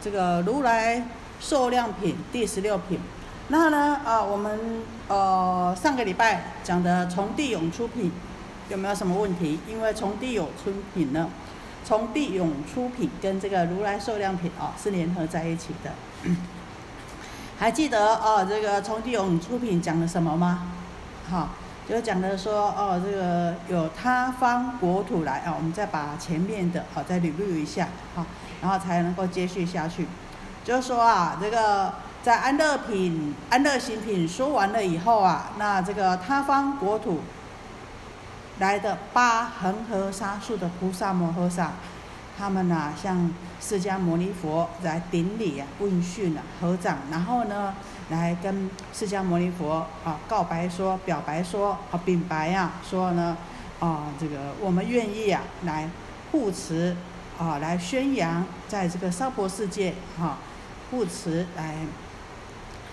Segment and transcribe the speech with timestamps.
[0.00, 1.06] 这个如来
[1.40, 2.98] 寿量品第十六品。
[3.48, 4.58] 那呢啊，我们
[5.08, 8.12] 呃上个礼拜讲的从地涌出品
[8.68, 9.58] 有没有什么问题？
[9.68, 11.28] 因为从地涌出品呢，
[11.84, 15.92] 从地涌出品跟这个如来寿量品啊是联合在一起的。
[17.58, 20.68] 还记得哦，这个从地涌出品讲了什么吗？
[21.28, 21.48] 好。
[21.88, 28.24] 就讲的说哦，这个有他方国土来啊，我们再把前面的好再捋捋一下好，
[28.60, 30.06] 然后才能够接续下去。
[30.64, 37.20] 就是说啊，这个在安乐品、安乐行品说完了以后啊，那这个他方国土
[38.58, 41.72] 来的八恒河沙数的菩萨摩诃萨，
[42.38, 47.74] 他们呐向释迦牟尼佛来顶礼啊、问讯啊、合掌，然后呢。
[48.10, 53.36] 来跟释迦牟尼佛啊告白说，表白说啊禀白呀，说呢
[53.78, 55.88] 啊这个我们愿意啊来
[56.32, 56.96] 护持
[57.40, 60.36] 啊来宣扬在这个娑婆世界哈
[60.90, 61.74] 护持来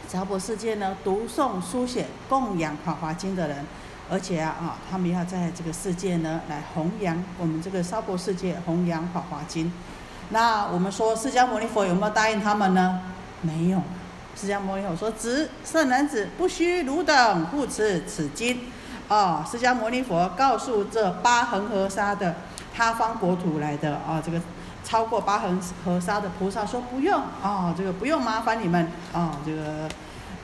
[0.07, 3.65] 娑婆世界呢读诵书写供养法华经的人，
[4.09, 9.69] 而且啊啊他们要在这个世界呢来弘扬我们这个娑婆世界弘扬法华经。
[10.29, 13.01] 那我们说释迦牟尼佛有没有答应他们呢？
[13.41, 13.83] 没有。
[14.33, 18.61] 释迦牟尼佛说：“子圣男子，不须汝等护持此经。”
[19.09, 22.35] 啊，释迦牟尼佛告诉这八恒河沙的
[22.77, 24.39] 他方国土来的啊，这个
[24.83, 29.89] 超过八恒河沙的菩萨说：“不用啊，这个不用麻烦你们啊，这个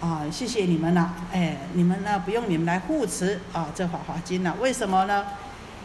[0.02, 1.14] 啊，谢谢你们了。
[1.32, 4.56] 哎，你们呢不用你们来护持啊，这法华经了。
[4.60, 5.28] 为什么呢？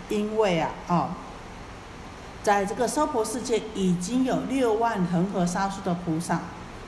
[0.09, 1.11] 因为啊啊，
[2.43, 6.41] 在这个娑婆世界已经有六万恒河沙数的菩萨。”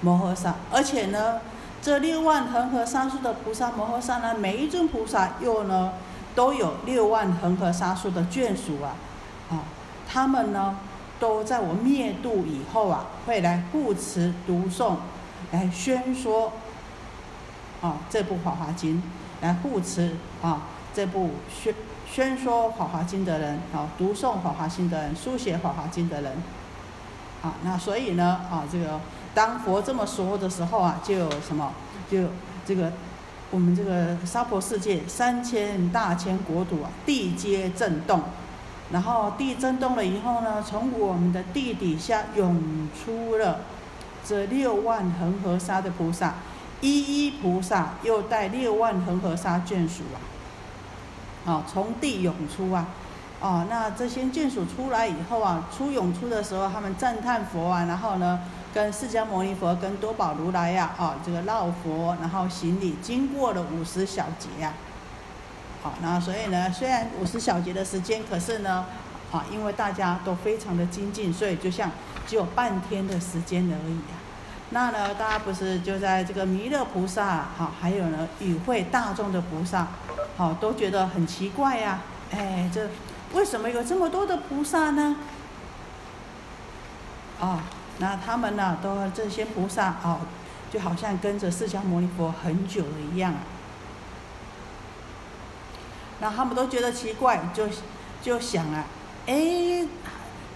[0.03, 1.41] 摩诃萨，而且呢，
[1.83, 5.93] 这六万恒河沙数的菩萨摩诃萨呢，每一尊菩萨又呢，
[6.35, 8.97] 都有六万恒河沙数的眷属啊，
[9.51, 9.65] 啊，
[10.09, 10.79] 他们呢，
[11.19, 14.97] 都在我灭度以后啊，会来护持读诵，
[15.53, 16.53] 来宣说，
[17.83, 18.97] 啊，这部《法华经》，
[19.43, 20.63] 来护持啊，
[20.95, 21.75] 这部宣
[22.11, 26.33] 宣说《法华经》的人，啊，读诵《法华经》的人，书写《法华经》的人，
[27.43, 28.99] 啊，那所以呢，啊，这个。
[29.33, 31.73] 当佛这么说的时候啊，就有什么？
[32.11, 32.25] 就
[32.67, 32.93] 这个
[33.53, 38.25] 我们这个娑婆世界三千大千国土啊，地皆震动。
[38.93, 43.61] 然后地震动了以后呢，从我们的地底下涌出了
[44.25, 46.35] 这六万恒河沙的菩萨，
[46.81, 50.03] 一一菩萨又带六万恒河沙眷属
[51.47, 52.87] 啊，啊，从地涌出啊，
[53.41, 58.41] 啊，那这些眷属出来以后啊，出涌出的时候，他们赞叹佛啊，然后呢？
[58.73, 64.73] 跟释迦牟尼佛、跟多宝如来呀，啊，这个绕佛，然后行礼，经过了五十小节呀，
[65.83, 68.87] 好，那所以呢，虽然五十小节的时间，可是呢，
[69.33, 71.91] 啊，因为大家都非常的精进，所以就像
[72.27, 74.17] 只有半天的时间而已啊。
[74.71, 79.89] 那呢，大家不是就在这个弥勒菩萨，好，还有呢与会大众的菩萨，
[80.37, 82.89] 好，都觉得很奇怪呀，哎，这
[83.33, 85.17] 为什么有这么多的菩萨呢？
[87.41, 87.65] 啊。
[88.03, 90.21] 那他们呢，都这些菩萨哦，
[90.73, 93.35] 就好像跟着释迦牟尼佛很久了一样。
[96.21, 97.67] 那他们都觉得奇怪，就
[98.23, 98.85] 就想啊，
[99.27, 99.87] 哎，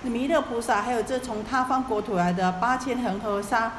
[0.02, 3.72] 弥勒菩萨，还有这从他方国土来的八千恒河沙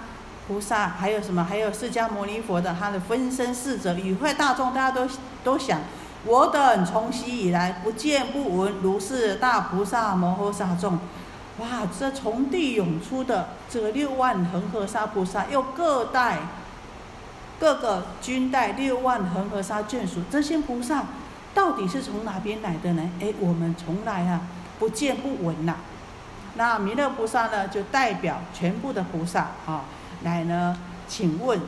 [0.48, 1.44] 菩萨，还有什么？
[1.44, 5.08] 还有释迦牟尼佛的他的分身侍者与会大众，大家都
[5.44, 5.82] 都想，
[6.26, 11.00] 我等从昔以来不见不闻如是大菩萨摩诃萨众。
[11.58, 11.88] 哇！
[11.98, 16.40] 这从地涌出的这六万恒河沙菩萨，又各带
[17.58, 21.06] 各个军带六万恒河沙眷属，这些菩萨
[21.56, 23.10] 到底是从哪边来的呢？
[23.20, 24.42] 哎，我们从来啊
[24.78, 25.78] 不见不闻呐。
[26.56, 29.86] 那弥勒菩萨呢，就代表全部的菩萨啊，
[30.22, 30.78] 来呢，
[31.08, 31.60] 请问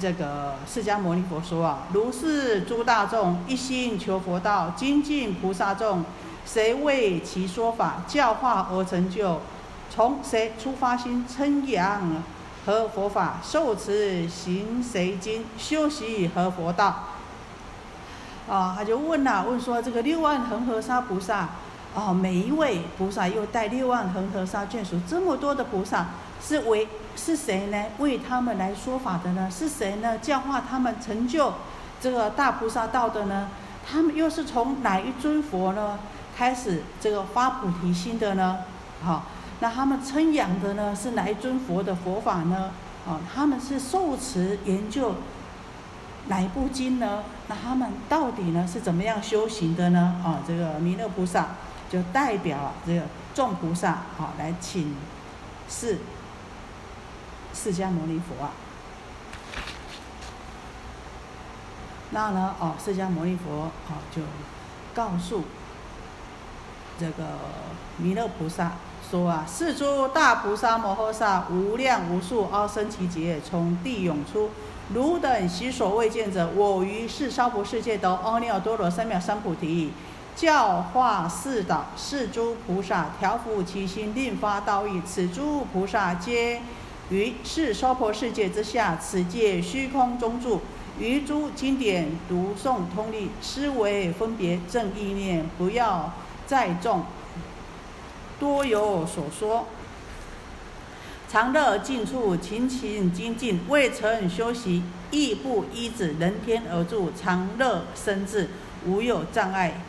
[0.00, 6.04] 这个释迦牟尼佛说啊，如是诸大众一心求佛道，精进菩萨众。
[6.46, 9.42] 谁为其说法教化而成就？
[9.90, 12.22] 从谁出发心称扬
[12.64, 17.04] 和佛法受持行谁经修习和佛道？
[18.48, 21.50] 啊，他就问了，问说这个六万恒河沙菩萨，
[21.94, 26.06] 啊，每一位菩萨又带六万恒河沙眷属，这么多的菩萨
[26.40, 27.84] 是为是谁呢？
[27.98, 29.50] 为他们来说法的呢？
[29.50, 30.16] 是谁呢？
[30.18, 31.52] 教化他们成就
[32.00, 33.48] 这个大菩萨道的呢？
[33.86, 35.98] 他们又是从哪一尊佛呢？
[36.36, 38.58] 开始这个发菩提心的呢，
[39.02, 39.24] 好，
[39.58, 42.70] 那他们称扬的呢是哪一尊佛的佛法呢？
[43.08, 45.14] 啊，他们是受持研究
[46.28, 47.24] 哪一部经呢？
[47.48, 50.20] 那他们到底呢是怎么样修行的呢？
[50.22, 51.48] 啊，这个弥勒菩萨
[51.90, 53.02] 就代表这个
[53.34, 54.94] 众菩萨，啊来请
[55.68, 55.98] 是
[57.54, 58.52] 释迦牟尼佛啊。
[62.10, 64.22] 那呢，哦，释迦牟尼佛啊就
[64.94, 65.44] 告诉
[67.00, 67.24] 这个
[67.96, 68.72] 弥勒菩萨
[69.10, 74.50] 说啊：“世诸大菩萨摩诃萨，无量无数阿僧祇劫，从地涌出。
[74.94, 79.90] 汝等昔所未见者，我于是娑婆世界得阿耨多罗三藐三菩提，
[80.34, 85.02] 教化四导是诸菩萨，调伏其心，令发道义。
[85.04, 86.62] 此诸菩萨皆
[87.10, 90.60] 于是娑婆世界之下，此界虚空中住。”
[90.98, 96.12] 于诸经典读诵通力，思维分别正意念，不要
[96.44, 97.04] 再众，
[98.40, 99.66] 多有所说。
[101.30, 108.48] 常乐尽处，勤勤精进，未曾休息，亦不依止，人天而住，常乐生智，
[108.86, 109.80] 无有障碍。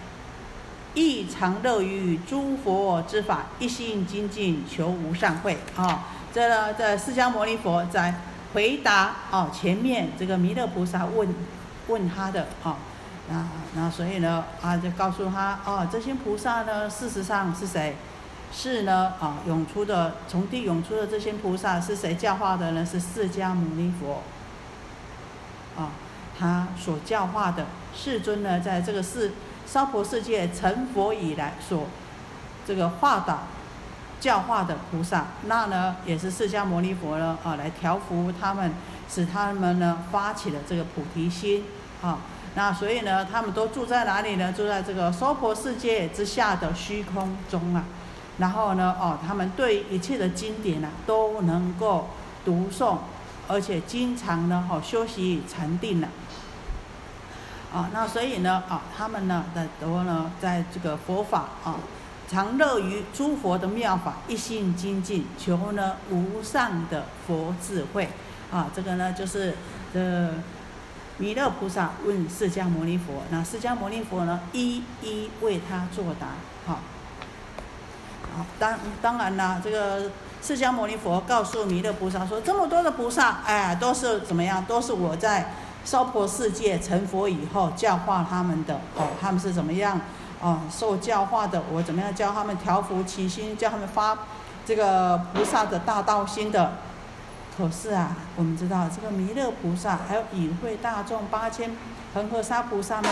[0.94, 5.58] 亦常乐于诸佛之法，一心精进，求无上慧。
[5.76, 8.14] 啊，这呢，这释迦牟尼佛在。
[8.52, 11.36] 回答哦，前面这个弥勒菩萨问
[11.88, 12.76] 问他的哦，
[13.30, 13.46] 那
[13.76, 17.96] 那所以呢啊就告诉他哦，这些菩萨呢事实上是谁？
[18.52, 22.86] 是呢啊涌出的从地涌出的这些菩萨是谁教化的呢？
[22.86, 24.22] 是释迦牟尼佛
[25.78, 25.92] 啊，
[26.38, 27.66] 他所教化的
[27.96, 29.32] 世尊呢，在这个世
[29.66, 31.88] 娑婆世界成佛以来所
[32.68, 33.44] 这个化导。
[34.20, 38.74] 教化的菩萨，那呢也是释迦牟尼佛呢啊，来调伏他们，
[39.10, 41.64] 使他们呢发起了这个菩提心
[42.02, 42.18] 啊。
[42.54, 44.52] 那所以呢，他们都住在哪里呢？
[44.52, 47.86] 住在这个娑婆世界之下的虚空中啊。
[48.40, 52.08] 然后呢，哦，他们对一切的经典呢都能够
[52.44, 52.98] 读诵，
[53.48, 56.08] 而且经常呢哦修习禅定了。
[57.72, 61.76] 啊，那所以呢啊，他们呢的都呢在这个佛法啊。
[62.32, 68.08] 常乐于诸佛的妙法，一心精进，求呢无上的佛智慧。
[68.52, 69.56] 啊，这个呢就是
[69.94, 70.32] 呃
[71.18, 76.28] 弥勒菩萨问释迦牟尼佛，那释迦牟尼佛呢一一为他作答。
[78.58, 80.12] 当当然啦，这个
[80.42, 84.64] 释迦牟尼佛告诉弥勒菩萨说，这么多的菩萨，哎，都是怎么样？
[84.66, 85.54] 都是我在
[85.84, 88.76] 娑婆世界成佛以后教化他们的。
[88.96, 90.00] 哦，他们是怎么样？
[90.42, 94.18] 啊，受教化的，我怎么样教他们调伏其心，教他们发
[94.66, 96.74] 这个菩萨的大道心的？
[97.58, 101.72] 可是啊，我们知道这个弥勒菩萨还有隐会大众八千
[102.14, 103.12] 恒河沙菩萨们，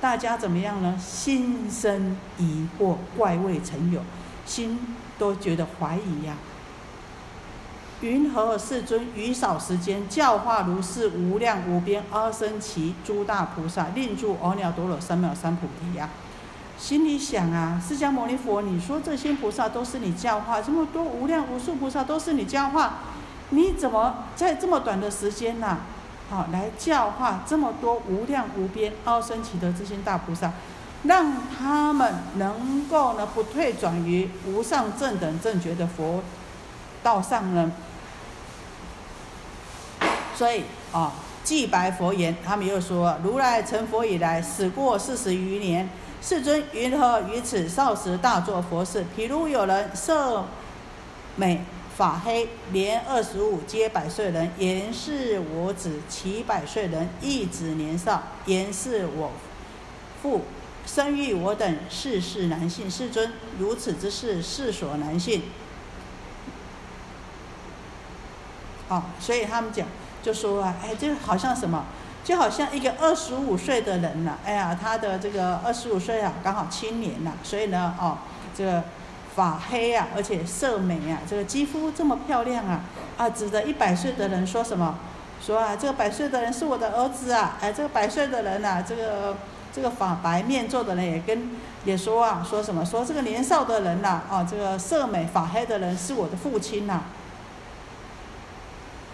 [0.00, 0.98] 大家怎么样呢？
[0.98, 4.00] 心生疑惑，怪未曾有，
[4.44, 4.78] 心
[5.18, 6.34] 都觉得怀疑呀。
[8.00, 16.10] 云何世尊于少时间教化如是无量无边阿僧祇诸大菩萨，令住阿耨多罗三藐三菩提呀？
[16.76, 22.94] 心里想啊，释迦牟尼佛，你说这些菩萨都是你教化，这么多无量无数菩萨都是你教化，
[23.50, 25.78] 你怎么在这么短的时间呐，
[26.28, 30.52] 好来教化这么多无量无边阿僧祇的这些大菩萨，
[31.04, 36.22] 让他们能够呢不退转于无上正等正觉的佛
[37.02, 37.72] 道上呢？
[40.34, 41.12] 所以啊，
[41.44, 45.88] 祭白佛言，他们又说，如来成佛以来，死过四十余年。
[46.20, 49.04] 世尊云何于此少时大作佛事？
[49.14, 50.46] 譬如有人色
[51.36, 51.62] 美
[51.94, 59.30] 发黑，年二十五，皆百岁人，言是我子；其百岁人亦子年少，言是我
[60.22, 60.40] 父。
[60.86, 62.90] 生育我等世世男性。
[62.90, 65.42] 世尊，如此之事，世所难信。
[68.88, 69.86] 哦，所以他们讲，
[70.22, 71.84] 就说啊，哎，这好像什么？
[72.22, 78.16] 就好像一个二十五岁的人了，哎呀，他的这个二十五岁啊，刚好青年呐，所以呢，哦，
[78.56, 78.84] 这个
[79.34, 82.80] 发黑啊，而且色美啊，这个肌肤这么漂亮啊，
[83.18, 84.98] 啊，指着一百岁的人说什么？
[85.44, 89.36] 说啊，这个百岁的人是我的儿子啊，哎，这个百岁的人呐，这个
[89.74, 91.50] 这个法白面做的人也跟
[91.84, 92.84] 也说啊，说什么？
[92.84, 97.02] 说这个年少的人呐，啊，这个色美法黑的人是我的父亲呐。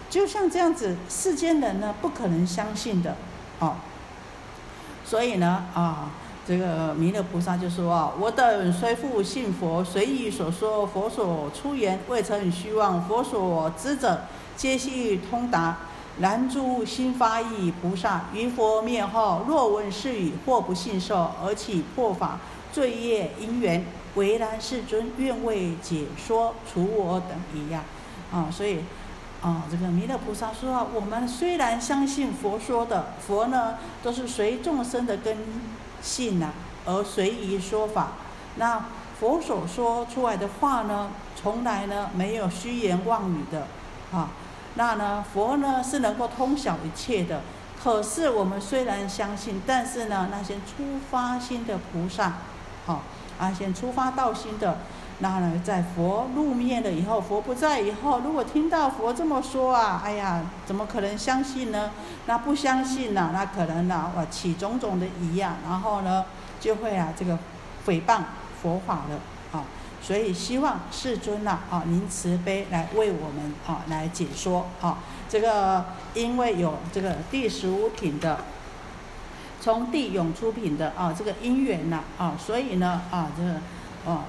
[0.07, 3.15] 就像这样子，世间人呢不可能相信的，
[3.59, 3.75] 哦，
[5.03, 6.11] 所以呢，啊，
[6.45, 14.21] 这个弥勒菩萨就说啊，我等虽复信佛，随意所说，佛所出言，未曾虚妄，佛所知者，
[14.55, 15.77] 皆悉通达。
[16.19, 22.39] 然诸心发意菩萨，于佛灭后，若闻是语，或不信受，而起破法
[22.73, 27.83] 罪业因缘，为然世尊愿为解说，除我等疑呀，
[28.31, 28.79] 啊，所以。
[29.41, 35.35] 啊，这个弥勒菩萨说啊，我们虽然相信佛说的，佛呢都是随众生的根
[35.99, 36.51] 性呐，
[36.85, 38.09] 而随意说法。
[38.57, 38.85] 那
[39.19, 43.65] 佛所说出来的话呢，从来呢没有虚言妄语的，
[44.11, 44.29] 啊，
[44.75, 47.41] 那呢佛呢是能够通晓一切的。
[47.81, 52.33] 可是我们虽然相信，但是呢那些出发心的菩萨，
[52.85, 53.01] 好，
[53.39, 54.77] 啊，先出发道心的。
[55.23, 61.91] 那呢，在佛入灭了以后，佛不在以后，如果听到佛这么说啊，哎呀，怎么可能相信呢？
[62.25, 63.29] 那不相信呢？
[63.31, 66.25] 那可能呢，我起种种的疑啊，然后呢，
[66.59, 67.37] 就会啊，这个
[67.85, 68.21] 诽谤
[68.61, 69.19] 佛法了。
[70.01, 74.97] 所以希望世尊呐啊，您慈悲来为我们啊来解说啊。
[75.29, 78.39] 这个因为有这个第十五品的
[79.61, 83.53] 从地涌出品的啊，这个因缘呐啊，所以呢啊，这个
[84.05, 84.23] 哦。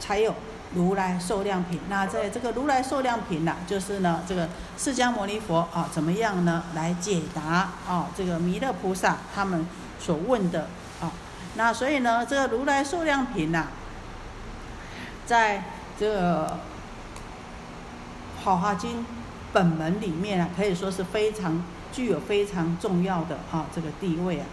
[0.00, 0.34] 才有
[0.74, 1.78] 如来受量品。
[1.88, 9.64] 那在这个如来受量品呢，就是呢，这个释迦牟尼佛啊，怎么样呢，来解答啊，这个弥勒菩萨他们
[10.00, 10.66] 所问的
[11.00, 11.12] 啊。
[11.54, 13.68] 那所以呢，这个如来受量品呐，
[15.32, 15.64] 在
[15.98, 16.58] 这个
[18.44, 19.02] 好华经
[19.50, 24.46] 本门里面啊，可以说是非常具有非常重要的啊这个地位啊。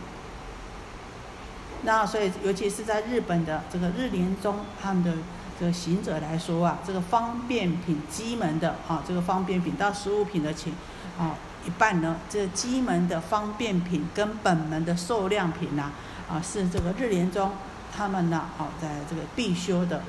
[1.82, 5.14] 那所以，尤其是在日本的这个日莲宗，他们的。
[5.60, 10.74] 这个行者来说啊，这个方便品机门的啊，这个方便品到十五品的请
[11.20, 15.92] 啊一半呢，这机门的方便品跟本门的受量品呢
[16.30, 17.52] 啊，是这个日莲宗
[17.94, 20.02] 他们呢啊在这个必修的。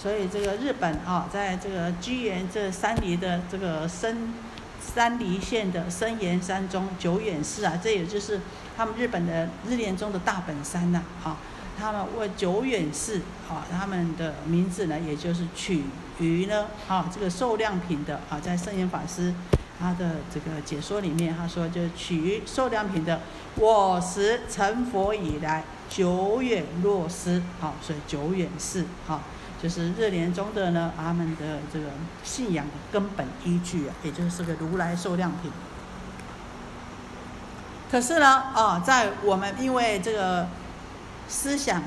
[0.00, 4.32] 所以这个日本啊，在这个居延这三里的这个深
[4.80, 8.40] 山梨县的深岩山中久远寺啊，这也就是。
[8.76, 11.36] 他们日本的日莲宗的大本山呐，啊，
[11.78, 15.82] 他们为久远寺，啊，他们的名字呢，也就是取
[16.18, 19.34] 于呢，啊，这个受量品的，啊，在圣严法师
[19.78, 23.20] 他的这个解说里面，他说就取于受量品的，
[23.56, 29.20] 我时成佛以来，久远若失，啊，所以久远寺，啊，
[29.62, 31.86] 就是日莲宗的呢，他们的这个
[32.24, 35.50] 信仰的根本依据啊，也就是个如来受量品。
[37.90, 40.48] 可是呢，啊，在我们因为这个
[41.28, 41.82] 思想、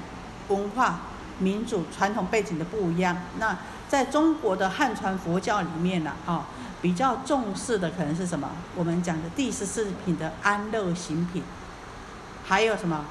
[0.50, 1.00] 文化、
[1.40, 6.46] 民主、传统背景的不一样，那在中国的汉传佛教里面呢，啊，
[6.82, 8.50] 比较重视的可能是什么？
[8.76, 11.42] 我们讲的第十四品的安乐行品，
[12.46, 13.06] 还有什么？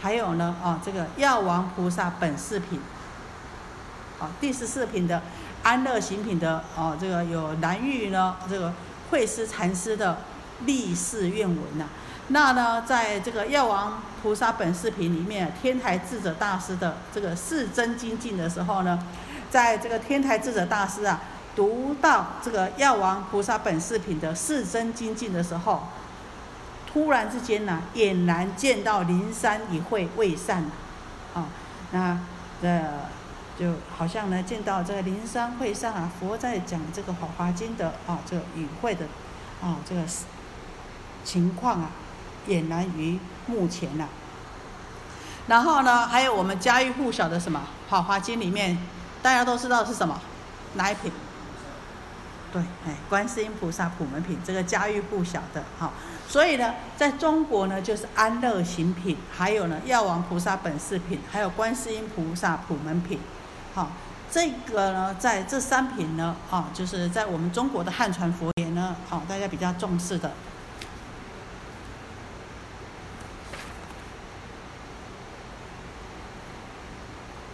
[0.00, 2.80] 还有呢，啊，这个药王菩萨本事品，
[4.18, 5.22] 啊，第十四品的
[5.62, 8.72] 安乐行品的，哦，这个有南域呢，这个
[9.10, 10.18] 慧思禅师的
[10.66, 11.86] 立誓愿文呐。
[12.28, 18.98] 那呢，在这个药王菩萨本视频里面，天台智者大师的这个四真精进的时候呢，
[19.50, 21.22] 在这个天台智者大师啊，
[21.56, 25.88] 读到这个药王菩萨本视频的四真精进的时候，
[26.92, 30.66] 突然之间呢，俨然见到灵山一会未散
[31.34, 31.46] 啊，
[31.92, 32.18] 那
[32.60, 33.08] 呃，
[33.58, 39.06] 就好像呢，见到这个灵山会上啊，佛在讲这个《法华经》的啊，这个与会的
[39.60, 40.02] 啊，这个
[41.24, 41.90] 情况啊。
[42.46, 44.08] 俨然于目前了。
[45.48, 47.60] 然后呢，还有我们家喻户晓的什么
[47.90, 48.78] 《法华经》里面，
[49.20, 50.18] 大家都知道是什么
[50.72, 51.12] 哪一品？
[52.50, 55.90] 对，哎，观世音菩萨普门品，这个家喻户晓的哈。
[56.26, 63.18] 所以呢，在中国呢，就是安乐行品，还有呢药王菩萨本事品，还有观世音菩萨普门品。
[63.78, 63.92] 好，
[64.28, 70.32] 这个呢，在这三品呢，啊，就是在我们中国的汉传佛言呢，啊，大家比较重视的。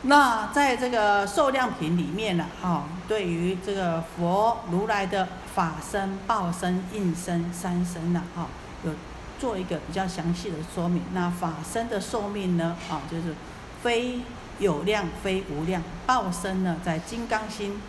[0.04, 8.49] 那在这个受量品里面呢，啊，对于这个佛如来的法身、报身、应身三身呢，啊，
[8.83, 8.93] 有
[9.38, 11.02] 做一个比较详细的说明。
[11.12, 13.35] 那法身的寿命呢，啊，就是
[13.83, 14.21] 非
[14.58, 17.80] 有量非无量；报身呢，在金刚心、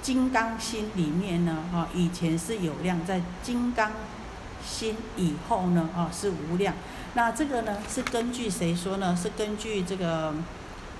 [0.00, 3.92] 金刚心里面呢，啊，以前是有量，在金刚
[4.64, 6.74] 心以后呢，啊，是无量。
[7.14, 9.16] 那这个呢，是根据谁说呢？
[9.16, 10.34] 是根据这个。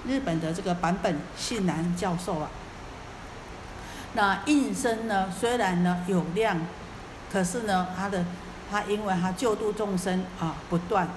[0.05, 2.51] 日本的这个版本信男教授啊，
[4.15, 6.59] 那应身呢，虽然呢有量，
[7.33, 8.25] 可是呢，他的
[8.69, 11.09] 他因为他救度众生啊不断，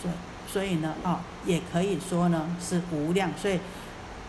[0.00, 0.08] 所
[0.46, 3.32] 所以呢啊，也可以说呢是无量。
[3.36, 3.58] 所以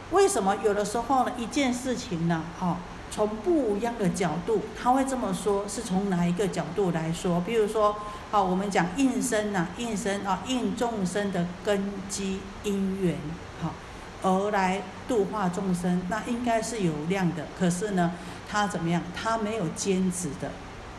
[0.09, 2.77] 为什么有的时候呢一件事情呢，啊，
[3.11, 7.41] 从不一样的角度，他会这么说，是从哪一个角度来说？
[7.41, 7.95] 比如说，
[8.31, 13.15] 啊，我们讲应身呐，应身啊，应众生的根基因缘。
[13.61, 13.73] 好
[14.21, 17.45] 而来度化众生，那应该是有量的。
[17.57, 18.11] 可是呢，
[18.49, 19.01] 他怎么样？
[19.15, 20.51] 他没有坚持的，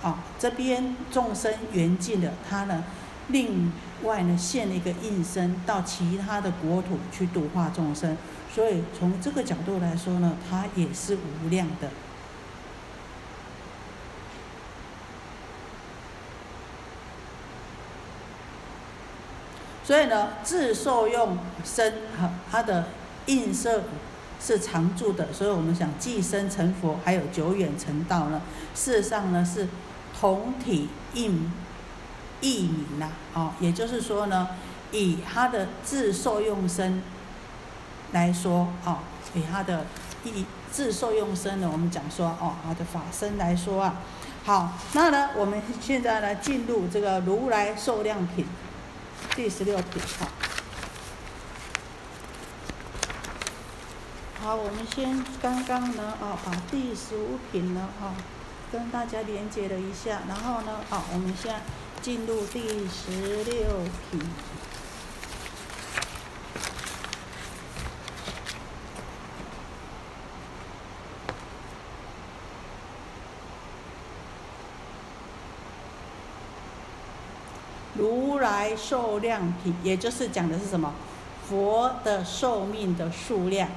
[0.03, 2.85] 啊，这边众生缘尽了，他呢
[3.33, 3.73] 另
[4.03, 8.17] 外呢现了一个应身到其他的国土去度化众生，
[8.53, 11.89] 所以从这个角度来说呢，它也是无量的。
[19.83, 22.87] 所以呢，自受用身和它的
[23.27, 23.83] 映射
[24.41, 28.41] 是常住的，所以我们想寄生成佛，还有久远成道呢，
[28.73, 29.69] 事实上呢是
[30.19, 31.51] 同体应
[32.41, 34.49] 异名呐，哦，也就是说呢，
[34.93, 37.03] 以他的自受用身
[38.13, 38.99] 来说，哦，
[39.35, 39.87] 以他的
[40.25, 43.97] 意自受用身呢，我们讲说，哦，他的法身来说啊，
[44.45, 48.47] 好，那呢，我们现在呢进入这个如来受量品。
[49.37, 50.27] 第十六品，好，
[54.43, 58.17] 好，我们先刚刚呢，啊，把第十五品呢，啊，
[58.73, 61.61] 跟大家连接了一下，然后呢，哦，我们现在
[62.03, 64.21] 进入第十六品。
[77.95, 80.95] 如来寿量品，也就是讲的是什么？
[81.47, 83.69] 佛的寿命的数量。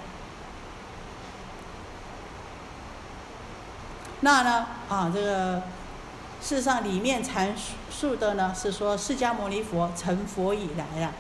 [4.22, 4.68] 那呢？
[4.88, 5.62] 啊，这个
[6.44, 7.52] 事实上里面阐
[7.90, 11.14] 述的呢，是说释迦牟尼佛成佛以来啊，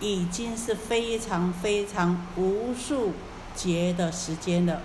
[0.00, 3.12] 已经是非常非常无数
[3.54, 4.80] 劫的时间了。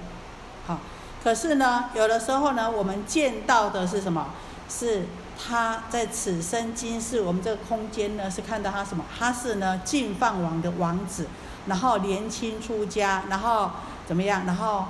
[0.67, 0.79] 好，
[1.23, 4.31] 可是呢，有的时候呢，我们见到的是什么？
[4.69, 5.05] 是。
[5.37, 9.03] 他在此生今世，我们这个空间呢，是看到他什么？
[9.19, 11.27] 他是呢净饭王的王子，
[11.67, 13.69] 然后年轻出家，然后
[14.07, 14.45] 怎么样？
[14.45, 14.85] 然后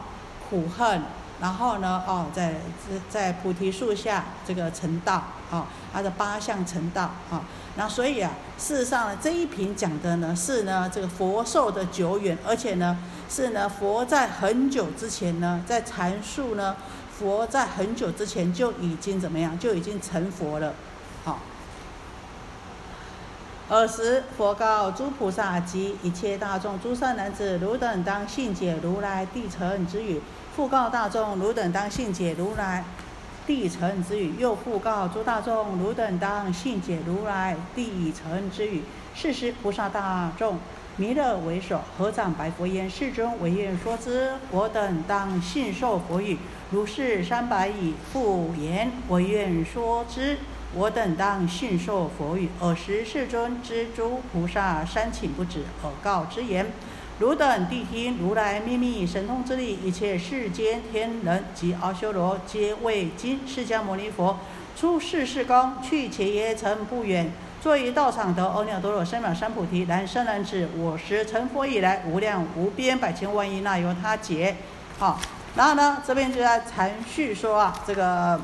[0.48, 1.02] 苦恨，
[1.42, 2.56] 然后呢，哦，在
[3.10, 7.42] 在菩提树下这个成道，哦，他的八相成道，啊，
[7.76, 12.98] 那所以啊，事实上呢，这一品讲的呢是呢这个佛寿的久远，而且呢
[13.30, 16.76] 是呢佛在很久之前呢在阐述呢。
[17.18, 19.58] 佛在很久之前就已经怎么样？
[19.58, 20.74] 就已经成佛了，
[21.24, 21.40] 好。
[23.70, 30.22] 尔时，佛告诸菩萨及一切大众：诸善男子，汝等当信解如来地成之语。
[30.56, 32.86] 复告大众：汝等当信解如来
[33.46, 34.36] 地尘之语。
[34.40, 38.84] 又复告诸大众：汝等当信解如来地尘之语。
[39.14, 40.58] 是时，菩萨大众。
[40.96, 44.36] 弥勒为首，合掌白佛言：“世尊，唯愿说之。
[44.50, 46.38] 我等当信受佛语。
[46.72, 50.38] 如是三百已复言：唯愿说之。
[50.74, 52.48] 我等当信受佛语。
[52.62, 56.72] 尔时世尊知诸菩萨三请不止，而告之言：
[57.18, 64.38] 汝等谛听，如来秘密神通之力，一切世间天人及阿修罗，皆为今释迦牟尼佛
[64.76, 67.32] 出世事功，去且耶尘不远。”
[67.64, 74.58] 作于道场得阿耨多罗三藐三菩提，然生男子，我时成佛以来，无量无边百千万亿那由他劫。
[75.00, 75.18] 好，
[75.56, 78.40] 然后呢，这边就在阐述说啊，这个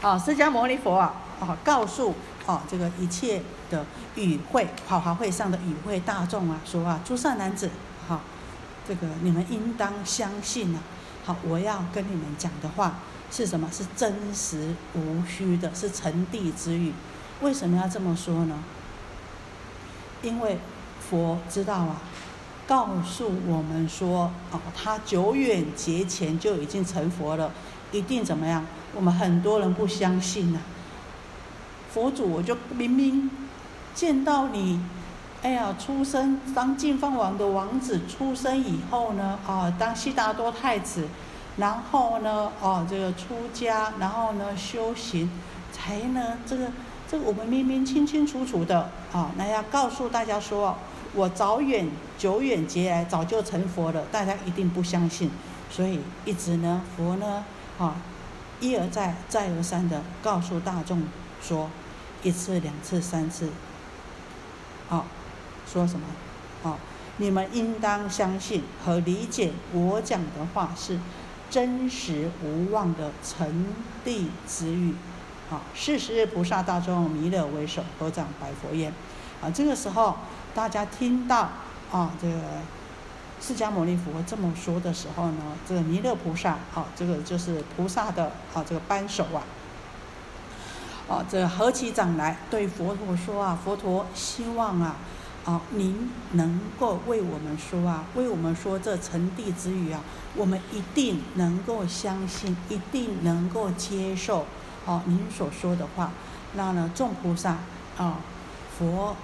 [0.00, 2.14] 啊，释迦牟尼佛啊，啊，告诉
[2.46, 3.84] 啊，这个一切的
[4.18, 7.70] 与会，法华会上的与会大众啊，说啊，诸善男子，
[8.06, 8.20] 好，
[8.86, 10.80] 这个你们应当相信啊，
[11.24, 12.98] 好，我要跟你们讲的话
[13.30, 13.68] 是什么？
[13.72, 16.92] 是真实无虚的，是成地之语。
[17.40, 18.58] 为什么要这么说呢？
[20.22, 20.58] 因为
[21.08, 22.02] 佛知道啊，
[22.66, 27.52] 告诉我们说，哦，他久远劫前就已经成佛了，
[27.92, 28.66] 一定怎么样？
[28.94, 30.60] 我们很多人不相信呐。
[31.92, 33.30] 佛祖，我就明明
[33.98, 34.80] 见到你，
[35.42, 41.08] 哎呀，出生当净饭王的王子出生以后呢，啊，当悉达多太子，
[41.56, 45.28] 然后呢，哦，这个出家，然后呢，修行，
[45.72, 46.68] 才呢，这个。
[47.10, 50.76] 这个我们明明清清楚楚的啊，那要告诉大家说，
[51.14, 55.30] 我早远久远劫来早就成佛了，大家一定不相信，
[55.70, 57.42] 所以一直呢，佛呢，
[57.78, 57.96] 啊，
[58.60, 61.02] 一而再，再而三的告诉大众
[61.40, 61.70] 说，
[62.22, 63.48] 一次、两次、三次，
[64.88, 65.04] 啊，
[65.70, 66.06] 说什么？
[66.62, 66.76] 啊，
[67.18, 70.98] 你们应当相信和理解我讲的话是
[71.50, 73.66] 真实无妄的成
[74.04, 74.94] 地之语。
[75.50, 78.92] 啊，是十菩萨大众弥勒为首，合掌白佛言：
[79.40, 80.14] 啊，这个时候
[80.54, 81.48] 大家听到
[81.90, 82.34] 啊，这个
[83.40, 89.40] 释迦牟尼佛这么说的时候呢，这个弥勒菩萨啊，这个就是菩萨的啊，这个扳手啊，
[91.08, 94.96] 啊，这个合起掌来对佛陀说啊，佛陀希望啊，
[95.44, 100.02] 啊，您能够为我们说啊，为我们说这成地之语啊，
[100.36, 104.44] 我们一定能够相信，一定能够接受。
[104.84, 106.10] 哦，您所说的话，
[106.54, 107.56] 那呢，众菩萨
[107.96, 108.18] 啊，
[108.78, 109.16] 佛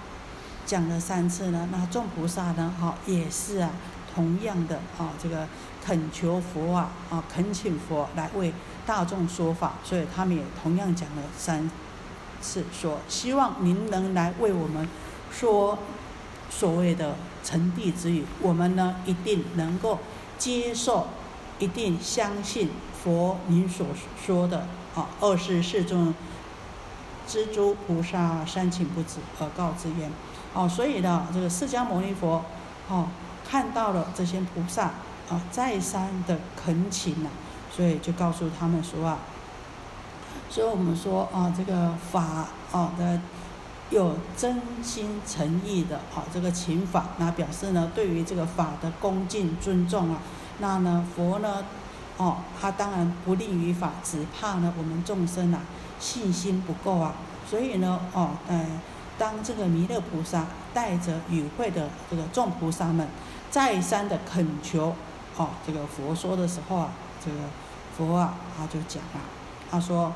[0.67, 3.71] 讲了三次呢，那众菩萨呢，哈，也是啊，
[4.15, 5.47] 同样的啊，这个
[5.83, 8.53] 恳求佛啊，啊，恳请佛来为
[8.87, 11.71] 大众说法，所以他们也同样讲了三
[12.41, 14.89] 次，说希望您能来为我们
[15.33, 15.79] 说
[16.51, 19.99] 所谓的成地之语，我们呢一定能够
[20.39, 21.09] 接受，
[21.59, 22.71] 一定相信
[23.03, 23.87] 佛您所
[24.25, 26.15] 说的啊，二十四尊。
[27.27, 30.13] 知诸菩萨三请不止而告之言，
[30.53, 32.45] 哦，所以呢，这个释迦牟尼佛，
[32.87, 33.09] 哦，
[33.49, 34.91] 看到了这些菩萨
[35.31, 37.31] 啊，再三的恳请呐，
[37.75, 39.19] 所以就告诉他们说啊，
[40.49, 43.21] 所以我们说啊，这个法啊的
[43.91, 50.19] 有真心诚意的啊，这个请法，那表示呢，对于这个法的恭敬尊重啊，
[50.59, 51.65] 那呢，佛呢，
[52.17, 55.61] 哦，他当然不利于法，只怕呢，我们众生啊。
[56.01, 57.15] 信心不够啊，
[57.49, 58.67] 所以呢，哦，呃，
[59.17, 63.09] 当这个弥勒菩萨带着与会的这个众菩萨们
[63.51, 64.95] 再三的恳求，
[65.37, 66.91] 哦，这个佛说的时候啊，
[67.25, 67.37] 这个
[67.97, 69.21] 佛啊，他就讲啊，
[69.71, 70.13] 他说：“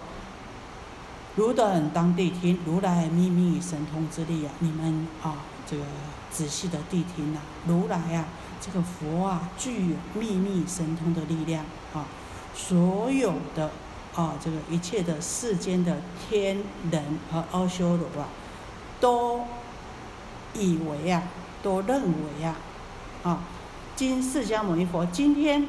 [1.36, 5.36] 汝等当谛听，如来秘密神通之力啊，你们啊，
[5.66, 5.82] 这个
[6.30, 8.24] 仔细的谛听呐，如来啊，
[8.60, 12.06] 这个佛啊，具有秘密神通的力量啊，
[12.54, 13.70] 所有的。”
[14.16, 16.60] 啊，这个一切的世间的天
[16.90, 18.26] 人和阿修罗啊，
[18.98, 19.42] 都
[20.54, 21.22] 以为啊，
[21.62, 22.56] 都认为啊，
[23.22, 23.38] 啊，
[23.94, 25.68] 今释迦牟尼佛今天，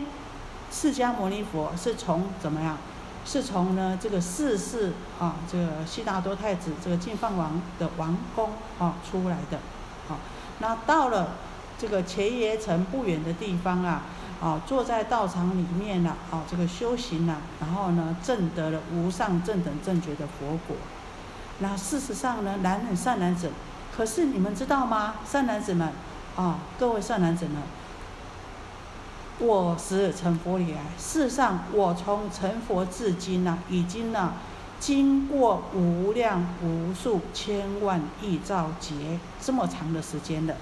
[0.71, 2.77] 释迦牟尼佛是从怎么样？
[3.25, 9.57] 是从呢这个世世啊，这个悉达多太子这个净饭王的王宫啊出来的，
[10.07, 10.17] 啊，
[10.59, 11.35] 那到了
[11.77, 14.03] 这个前耶城不远的地方啊。
[14.41, 20.77] 啊，坐在道场里面了，啊，这个修行了，然后呢，证得了无上正等正觉的佛果。
[21.57, 23.51] 那事实上呢，男人善男子，
[23.93, 25.15] 可是你们知道吗？
[25.29, 25.91] 善男子们，
[26.37, 27.55] 啊，各位善男子们，
[29.39, 34.33] 我是成佛以来，世上我从成佛至今呢，已经呢，
[34.81, 40.55] 经过无量无数千万亿兆劫这么长的时间了。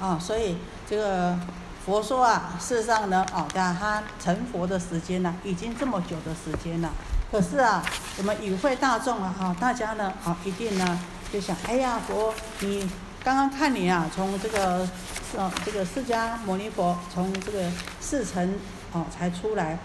[0.00, 0.56] 啊，所以
[0.88, 1.38] 这个
[1.84, 6.90] 佛说啊，世上呢，哦，看他成佛的时间呢，已经这么久的时间了。
[7.30, 7.84] 可是啊，
[8.16, 10.98] 我们与会大众啊，哈，大家呢，啊，一定呢，
[11.32, 12.88] 就想，哎呀，佛，你
[13.22, 14.88] 刚刚看你啊，从这个，
[15.36, 18.58] 呃，这个释迦牟尼佛从这个四层
[18.92, 19.78] 哦才出来。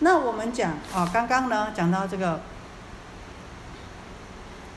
[0.00, 2.40] 那我们讲啊，刚刚呢讲到这个。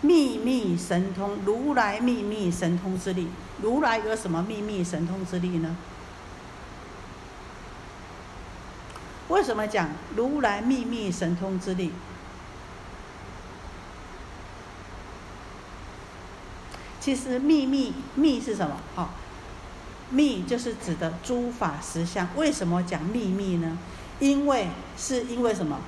[0.02, 3.28] 秘密神通，如来秘密神通之力，
[3.62, 5.76] 如来有什么秘密神通之力呢？
[9.28, 11.92] 为什么讲如来秘密神通之力？
[17.00, 18.76] 其实秘密密是什么？
[18.96, 19.08] 哦，
[20.10, 22.28] 密就是指的诸法实相。
[22.36, 23.78] 为什么讲秘密呢？
[24.20, 25.80] 因为是因为什么？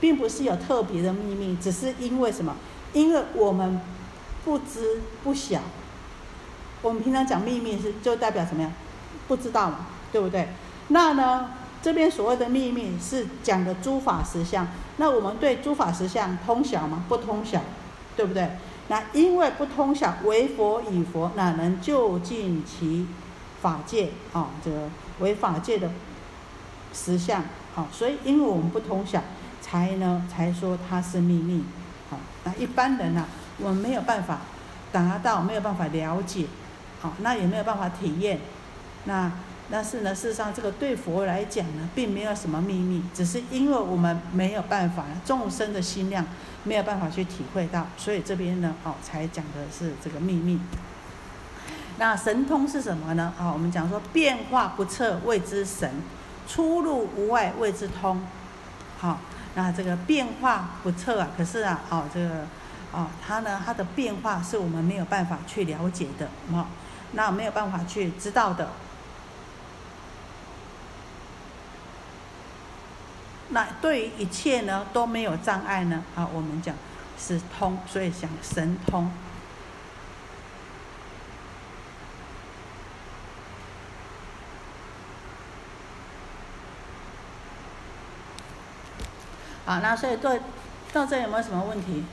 [0.00, 2.56] 并不是有特别的秘密，只是因为什么？
[2.92, 3.80] 因为我们
[4.44, 5.60] 不知不晓，
[6.80, 8.70] 我们平常讲秘密是就代表什么呀？
[9.28, 10.48] 不知道嘛，对不对？
[10.88, 14.66] 那呢，这边所谓的秘密是讲的诸法实相。
[14.96, 17.04] 那我们对诸法实相通晓吗？
[17.08, 17.60] 不通晓，
[18.16, 18.50] 对不对？
[18.88, 23.06] 那因为不通晓，为佛以佛哪能就近其
[23.60, 24.50] 法界啊？
[24.62, 24.88] 这个
[25.20, 25.90] 为法界的
[26.92, 27.42] 实相
[27.74, 29.22] 啊，所以因为我们不通晓，
[29.60, 31.64] 才呢才说它是秘密
[32.10, 32.18] 好。
[32.44, 33.24] 那一般人呢，
[33.58, 34.40] 我们没有办法
[34.90, 36.46] 达到，没有办法了解，
[37.00, 38.40] 好，那也没有办法体验。
[39.04, 39.30] 那
[39.72, 46.26] 但是呢，事实上这个对佛来讲呢，并没有什么秘密，只是因为我们没有办法，众生的心量
[46.64, 50.60] 没有办法去体会到，所以这边呢，哦，才讲的是这个秘密。
[51.96, 53.32] 那神通是什么呢？
[53.38, 55.90] 啊，我们讲说变化不测谓之神，
[56.46, 58.20] 出入无碍谓之通，
[58.98, 59.18] 好。
[59.54, 62.46] 那这个变化不测啊，可是啊，哦，这个，
[62.92, 66.66] 哦，它呢，它的变化是我们没有办法去了解的，哦，
[67.12, 68.68] 那没有办法去知道的。
[73.52, 76.74] 那对于一切呢都没有障碍呢，啊，我们讲
[77.18, 79.10] 是通，所以讲神通。
[89.64, 90.34] 好，那所以到
[90.92, 92.04] 到这有没有什么问题？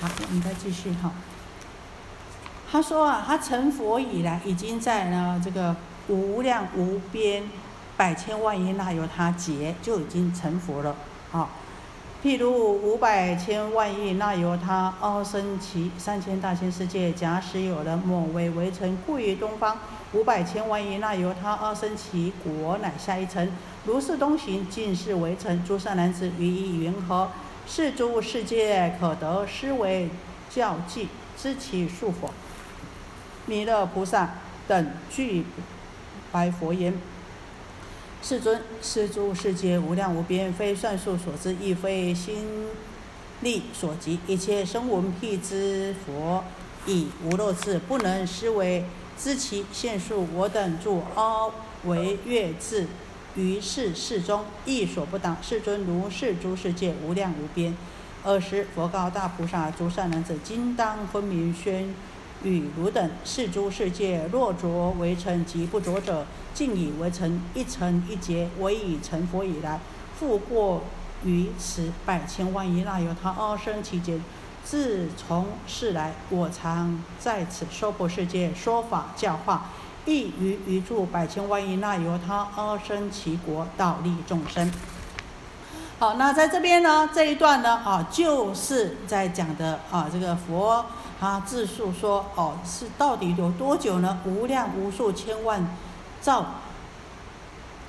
[0.00, 1.12] 好，我们再继续哈。
[2.70, 5.74] 他说啊，他成佛以来，已经在呢这个
[6.08, 7.44] 无量无边
[7.96, 10.94] 百千万亿那由他劫就已经成佛了
[11.32, 11.48] 啊。
[12.22, 19.78] 譬如五百千万亿那由他阿僧祇三千大千世界，假使有人某为围城，故于东方
[20.12, 23.48] 五百千万亿那由他阿僧祇国乃下一层。
[23.84, 25.64] 如是东行，尽是围城。
[25.64, 27.30] 诸善男子，于意云何？
[27.68, 30.08] 是诸世界可得是为
[30.50, 32.32] 教记，知其数否？
[33.46, 34.34] 弥勒菩萨
[34.66, 35.44] 等具
[36.30, 36.94] 白佛言。
[38.22, 42.66] 世尊，是诸世界无量无边，非算数所知，亦非心
[43.40, 44.18] 力所及。
[44.26, 46.42] 一切声闻辟支佛，
[46.84, 48.84] 以无漏智，不能思维
[49.16, 50.26] 知其现数。
[50.34, 51.48] 我等住阿
[51.84, 52.88] 惟越智，
[53.36, 55.36] 于是世中亦所不当。
[55.40, 57.76] 世尊，如是诸世界无量无边。
[58.24, 61.94] 尔时，佛告大菩萨：诸善男子，今当分明宣。
[62.44, 69.80] 与汝等是诸世界，若着为尘及不着者，尽以为尘一尘一劫，唯以成佛以来，
[70.16, 70.84] 复过
[71.24, 74.20] 于此百千万亿那由他阿僧祇劫。
[74.64, 79.70] 自从世来，我常在此娑婆世界说法教化，
[80.06, 84.70] 亦于于诸百千万亿那由他阿僧祇国，道利众生。
[85.98, 90.84] 好，那在这边呢，这一段呢，啊，就是在讲的啊，这个佛。
[91.20, 94.20] 他自述说：“哦，是到底有多久呢？
[94.24, 95.66] 无量无数千万
[96.22, 96.46] 兆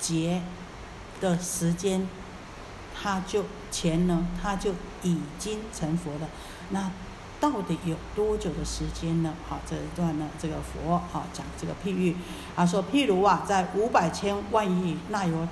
[0.00, 0.42] 劫
[1.20, 2.08] 的时间，
[3.00, 4.72] 他就前呢，他就
[5.04, 6.28] 已经成佛了。
[6.70, 6.90] 那
[7.40, 9.32] 到底有多久的时间呢？
[9.48, 12.16] 好，这一段呢，这个佛啊讲这个譬喻，
[12.56, 15.46] 他说：譬如啊，在五百千万亿那由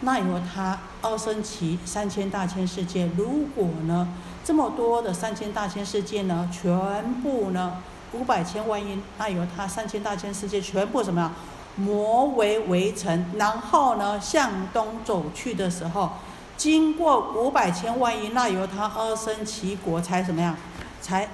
[0.00, 4.08] 那由他二生其三千大千世界，如果呢？”
[4.42, 7.76] 这么多的三千大千世界呢，全部呢
[8.12, 11.30] 五百千万亿，那由他三千大千世界全部什么呀？
[11.76, 16.10] 魔为围城，然后呢向东走去的时候，
[16.56, 20.56] 经过五百千万亿，那由他阿僧祇国才什么样？
[21.02, 21.28] 才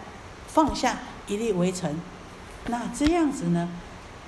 [0.49, 0.99] 放下
[1.29, 1.99] 一粒围城。
[2.67, 3.69] 那这样子呢，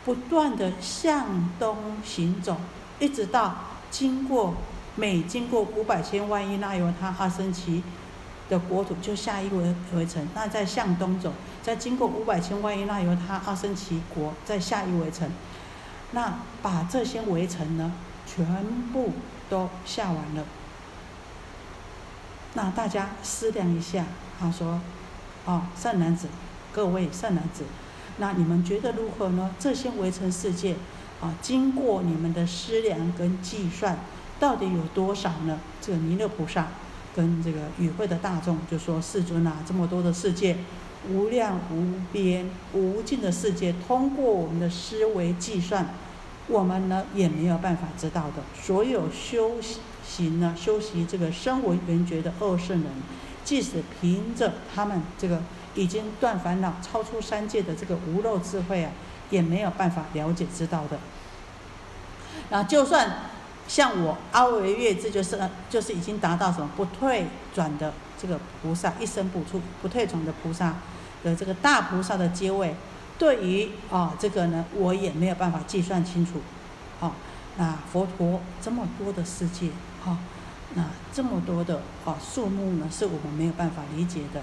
[0.05, 2.57] 不断的向东行走，
[3.01, 3.55] 一直到
[3.91, 4.55] 经过
[4.97, 7.83] 每经过五百千万亿，那由他阿僧祇。
[8.49, 11.31] 的国土就下一围围城，那再向东走，
[11.63, 15.31] 再经过五百千万亿，那由他阿僧祇国再下一围城，
[16.13, 17.93] 那把这些围城呢，
[18.27, 18.47] 全
[18.91, 19.13] 部
[19.51, 20.47] 都下完了。
[22.55, 24.07] 那大家思量一下，
[24.41, 24.81] 他说
[25.45, 26.29] ：“哦，善男子，
[26.73, 27.65] 各位善男子，
[28.17, 29.51] 那你们觉得如何呢？
[29.59, 30.75] 这些围城世界
[31.21, 33.99] 啊，经过你们的思量跟计算，
[34.39, 36.69] 到底有多少呢？”这个弥勒菩萨。
[37.17, 40.57] 跟这个与会的大众就说：“世尊啊，这么多的世界，
[41.11, 45.95] 无量无边无尽的世界，通过我们的思维计算，
[46.47, 48.45] 我们呢也没有办法知道的。
[48.55, 49.57] 所有修
[50.07, 52.93] 行呢，修习这个声闻缘觉的二圣人，
[53.43, 55.43] 即使凭着他们这个
[55.75, 58.93] 已经断烦恼、超出三界的这个无漏智慧啊，
[59.31, 60.99] 也没有办法了解知道的。
[62.51, 63.17] 那就算。”
[63.69, 65.39] 像我阿维月智就是
[65.69, 70.77] 就是已经达到什么不退转的这个菩萨一生不出不退转的菩萨
[71.23, 72.75] 的这个大菩萨的阶位，
[73.19, 76.41] 对于啊这个呢我也没有办法计算清楚，
[76.99, 77.15] 好，
[77.59, 79.69] 那佛陀这么多的世界，
[80.03, 80.17] 好，
[80.73, 84.41] 那这么多的啊数目呢是我们没有办法理解的，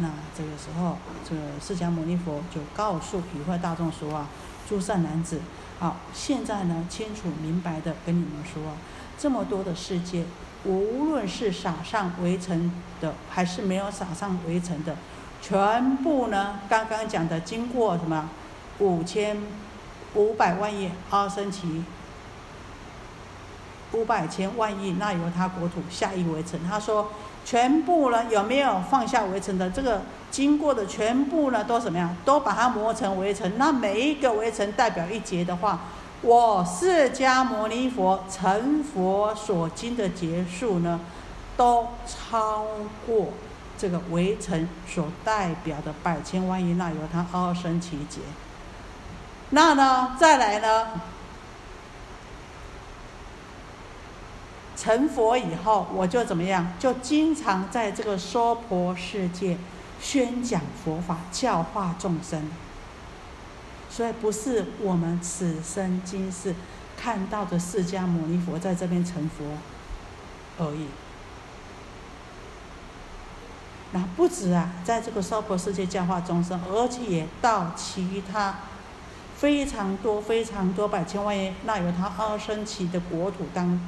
[0.00, 0.96] 那这个时候
[1.28, 4.28] 这个释迦牟尼佛就告诉与会大众说啊，
[4.68, 5.40] 诸善男子。
[5.78, 8.62] 好，现在呢，清楚明白的跟你们说，
[9.18, 10.24] 这么多的世界，
[10.64, 14.96] 无论是撒上围城的，还是没有撒上围城的，
[15.42, 18.28] 全部呢，刚刚讲的经过什么，
[18.78, 19.36] 五千
[20.14, 21.82] 五百万亿阿僧祇，
[23.92, 27.12] 五百千万亿那由他国土下一围城，他说。
[27.46, 29.70] 全部呢有没有放下围城的？
[29.70, 32.14] 这个经过的全部呢都怎么样？
[32.24, 33.50] 都把它磨成围城。
[33.56, 35.78] 那每一个围城代表一劫的话，
[36.22, 40.98] 我释迦牟尼佛成佛所经的劫数呢，
[41.56, 42.66] 都超
[43.06, 43.28] 过
[43.78, 48.22] 这个围城所代表的百千万亿那由他阿僧祇劫。
[49.50, 50.88] 那呢，再来呢？
[54.76, 56.72] 成佛以后，我就怎么样？
[56.78, 59.56] 就经常在这个娑婆世界
[60.00, 62.50] 宣讲佛法，教化众生。
[63.88, 66.54] 所以不是我们此生今世
[66.98, 69.44] 看到的释迦牟尼佛在这边成佛
[70.58, 70.86] 而已。
[73.92, 78.56] 那不止啊，在这个娑婆世界教化众生，而且也到其他
[79.38, 83.80] 非常多、非常多百千万亿那由他阿僧祇的国土当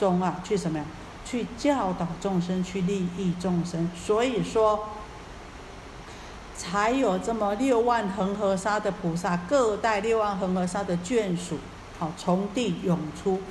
[0.00, 0.84] 中啊，去什么呀？
[1.26, 3.90] 去教导众生，去利益众生。
[3.94, 4.88] 所以说，
[6.56, 11.58] 才有这么六万恒河沙的菩萨，各带六万恒河沙的眷属，
[11.98, 13.42] 好从地涌出。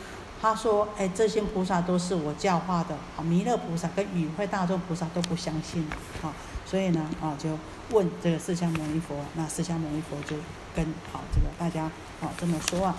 [0.42, 5.86] 他说：“哎，这些菩萨都是我教化的，好，弥勒菩萨跟与会大众菩萨都不相信，
[6.22, 6.34] 好，
[6.66, 7.60] 所以呢，啊，就
[7.92, 10.36] 问这个释迦牟尼佛，那释迦牟尼佛就
[10.76, 12.96] 跟好这个大家，好这么说啊。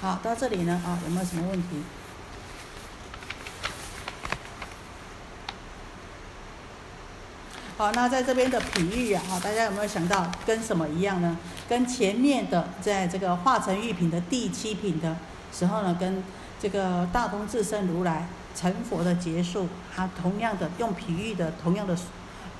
[0.00, 1.68] 好，到这里呢，啊，有没有什么问题？
[7.78, 11.36] 好，那在这边的比喻啊，大家有没有想到跟什么一样呢？
[11.68, 15.16] 跟前面的在这个化成玉品的第七品的。”
[15.52, 16.22] 时候呢，跟
[16.60, 21.94] 这个大通智身如来成佛的结束，他同样的用比喻的同样的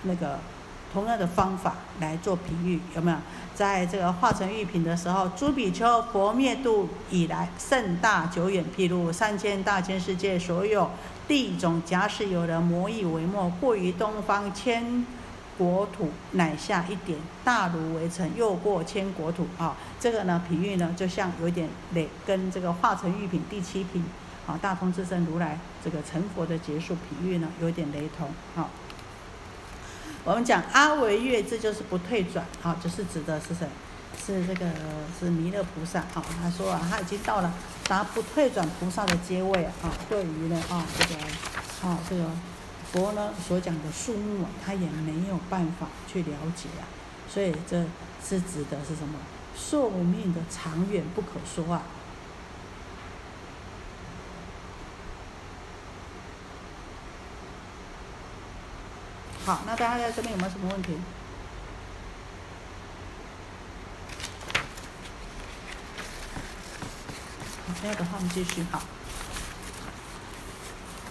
[0.03, 0.38] 那个
[0.92, 3.16] 同样的方法来做比喻，有没有？
[3.55, 10.90] 在这个化成玉品的时候，诸比丘佛灭度以来甚大久远，譬如三千大千世界所有
[11.33, 15.07] 地种，假使有人魔以为末，过于东方千。
[15.59, 19.77] 国土乃下一点，大如围城，又过千国土啊！
[20.01, 24.03] 这个呢，比喻呢，就像有点雷，跟这个化成玉品第七品
[24.47, 28.68] 啊，大通智胜如来这个成佛的结束比喻呢，有点雷同啊。
[30.25, 33.66] 我们讲阿维月这就是不退转啊，就是指的是谁？
[34.18, 34.66] 是这个
[35.18, 36.25] 是弥勒菩萨啊。
[36.42, 37.53] 他说啊，他已经到了
[37.87, 39.92] 达不退转菩萨的阶位啊。
[40.09, 41.20] 对于呢啊，这个
[41.88, 42.25] 啊这个。
[42.92, 46.85] 佛呢所讲的树木啊，他也没有办法去了解啊，
[47.27, 47.83] 所以这
[48.22, 49.18] 是指的是什么？
[49.57, 51.81] 寿命的长远不可说啊。
[59.46, 60.98] 好，那大家在这边有没有什么问题？
[67.83, 68.83] 没有的话，我们继续好。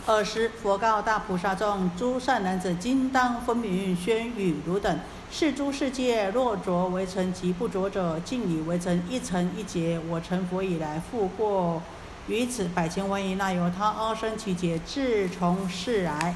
[0.08, 5.00] 尔时，佛告大菩萨众：诸善男子，今当分明宣语汝等：
[5.32, 9.02] 是诸世界，若着为尘，及不着者，尽以为尘。
[9.08, 11.82] 一尘一劫，我成佛以来，复过
[12.28, 16.34] 于此百千万亿那由他阿僧祇劫，自从世来，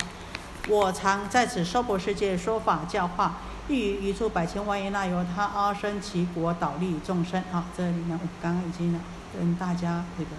[0.70, 7.44] 我常在此娑婆世界说法教化，欲于一处百千万亿那由他阿僧祇国导利众生。
[7.52, 8.98] 好，这里呢，我刚刚已经
[9.36, 10.32] 跟大家这个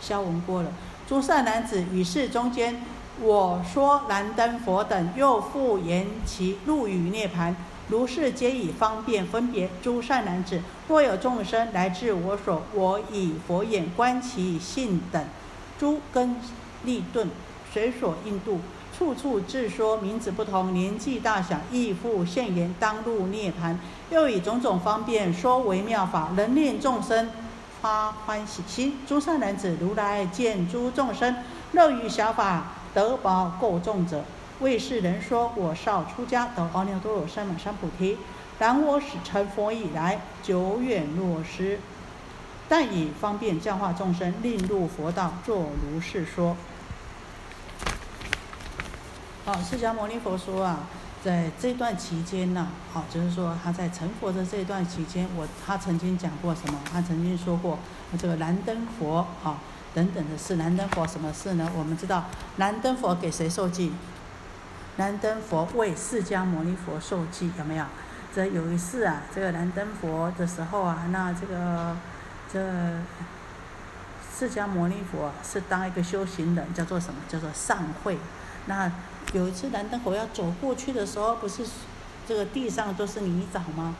[0.00, 0.70] 消文过了。
[1.06, 2.82] 诸善男子，与世中间，
[3.20, 7.54] 我说燃灯佛等，又复言其入语涅盘，
[7.88, 9.68] 如是皆以方便分别。
[9.82, 15.22] 诸善男子，若有众生来至我所，我以佛眼观其性等，
[15.78, 16.36] 诸根
[16.84, 17.28] 利钝，
[17.72, 18.60] 随所应度，
[18.96, 23.78] 处处自说名字不同，年纪大小亦复现言，当入涅盘。
[24.10, 27.28] 又以种种方便说为妙法，能令众生。
[27.84, 31.36] 发欢喜心，诸善男子，如来见诸众生
[31.72, 34.24] 乐于小法，得宝够众者，
[34.60, 38.16] 为世人说：我少出家得阿耨多罗三藐三菩提。
[38.58, 41.78] 然我始成佛以来，久远若失，
[42.70, 46.56] 但以方便教化众生，令入佛道，作如是说。
[49.44, 50.78] 好，释迦牟尼佛说啊。
[51.24, 56.78] 在这段期间呢，好，就是说他在成佛的这段期间，我他曾经讲过什么？
[56.92, 57.78] 他曾经说过
[58.18, 59.56] 这个燃灯佛啊
[59.94, 60.56] 等等的事。
[60.56, 61.70] 燃灯佛什么事呢？
[61.74, 62.26] 我们知道
[62.58, 63.94] 燃灯佛给谁受记？
[64.98, 67.86] 燃灯佛为释迦牟尼佛受记，有没有？
[68.34, 71.96] 这有一次啊，这个燃灯佛的时候啊，那这个
[72.52, 72.60] 这
[74.36, 77.18] 释迦牟尼佛是当一个修行人，叫做什么？
[77.30, 78.18] 叫做上会。
[78.66, 78.92] 那
[79.34, 81.64] 有一次燃灯佛要走过去的时候，不是
[82.26, 83.96] 这个地上都是泥沼吗？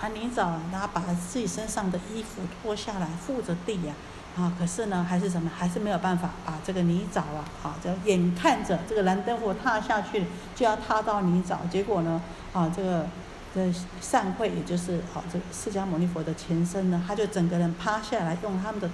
[0.00, 3.92] 啊，泥沼，然后把自己身上的衣服脱下来覆着地呀，
[4.38, 12.22] 啊，可是呢，还是什么，还是没有办法把这个泥沼啊，啊，就眼看着这个燃灯佛踏下去就要踏到泥沼，结果呢，
[12.54, 13.06] 啊，这个
[13.54, 18.88] 这善会，也就是好这释迦牟尼佛的前身呢，他就整个人趴下来，用他们的。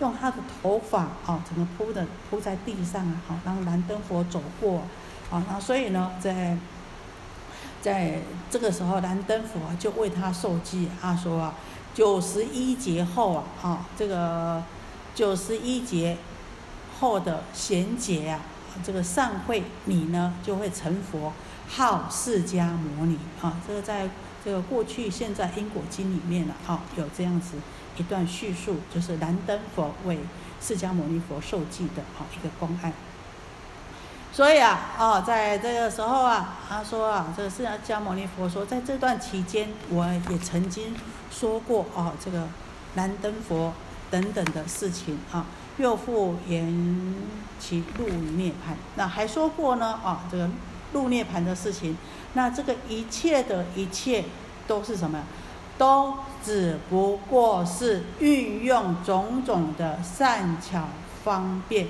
[0.00, 4.80] 用他的头发啊，整个铺的铺在地上啊，好让燃灯佛走过，
[5.30, 6.56] 啊，那所以呢，在
[7.80, 8.18] 在
[8.50, 11.54] 这个时候，燃灯佛就为他受记，他说啊，
[11.94, 14.62] 九十一劫后啊，啊，这个
[15.14, 16.18] 九十一劫
[16.98, 18.40] 后的贤劫啊，
[18.84, 21.32] 这个善会你呢就会成佛，
[21.68, 24.08] 号释迦牟尼啊，这个在
[24.44, 27.56] 这个过去现在因果经里面呢，啊，有这样子。
[27.96, 30.18] 一段叙述就是燃灯佛为
[30.58, 32.90] 释迦牟尼佛受记的啊一个公案，
[34.32, 40.94] 所以啊，哦，在这个时候啊，他说啊，这个释迦牟尼佛说，在这段期间，我也曾经
[41.30, 42.46] 说过哦，这个
[42.94, 43.72] 燃灯佛
[44.08, 45.44] 等等的事情啊，
[45.78, 47.14] 又复言
[47.58, 50.48] 其入涅盘，那还说过呢啊，这个
[50.92, 51.98] 入涅盘的事情，
[52.34, 54.24] 那这个一切的一切
[54.68, 55.24] 都是什么？
[55.76, 56.14] 都
[56.44, 60.84] 只不过是运用种种的善巧
[61.24, 61.88] 方便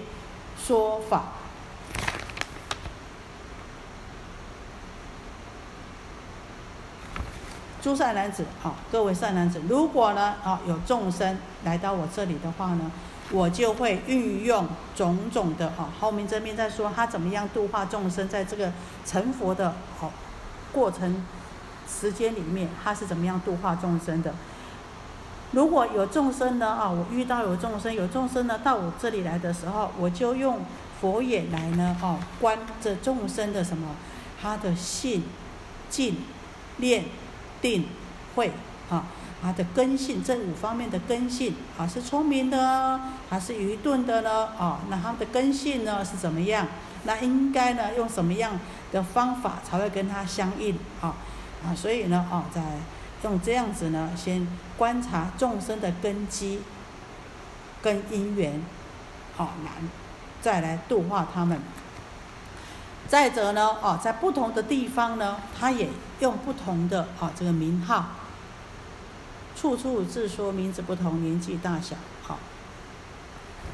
[0.58, 1.24] 说法。
[7.82, 12.92] 诸善男子，好，各位善男子，如果呢，啊，有众生来到我这里的话呢，
[13.32, 18.70] 我就会运用种种的，啊，后面这边在说他怎么样度化众生，在这个
[19.06, 20.12] 成佛的，好
[20.72, 21.24] 过程
[21.88, 24.34] 时间里面，他是怎么样度化众生的？
[25.52, 30.60] 如果有众生呢，啊，我遇到有众生，有众生呢到我这里来的时候，我就用
[31.00, 33.96] 佛眼来呢，哦，观这众生的什么，
[34.40, 35.24] 他的性、
[35.88, 36.18] 静、
[36.76, 37.04] 念。
[37.60, 37.86] 定
[38.34, 38.52] 慧
[38.88, 39.04] 啊，
[39.42, 44.48] 他的根性这五方面的根性啊，是聪明的还是愚钝的呢？
[44.58, 46.66] 啊，那他的根性呢是怎么样？
[47.04, 48.58] 那应该呢用什么样
[48.92, 50.78] 的方法才会跟他相应？
[51.00, 51.14] 啊
[51.64, 52.62] 啊，所以呢，啊，在
[53.22, 54.46] 用这样子呢，先
[54.76, 56.60] 观察众生的根基
[57.82, 58.62] 跟因缘，
[59.36, 59.72] 啊，难
[60.40, 61.60] 再来度化他们。
[63.08, 65.88] 再者呢，哦，在不同的地方呢，他也
[66.20, 68.06] 用不同的啊这个名号，
[69.56, 72.38] 处处自说名字不同，年纪大小，好。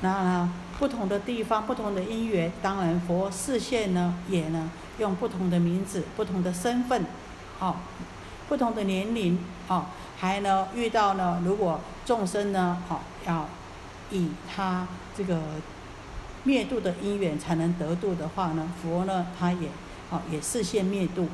[0.01, 7.05] 那，不同的地方，不同的因缘，当然佛视线呢也呢用不同的名字，不同的身份，
[7.59, 7.81] 好，
[8.49, 9.39] 不同的年龄，
[9.69, 13.49] 好，还呢遇到呢，如果众生呢，好要
[14.11, 14.87] 以他
[15.17, 15.41] 这个。
[16.45, 19.69] 灭度的因缘才能得度的话呢，佛呢他也
[20.09, 21.29] 好也视现灭度，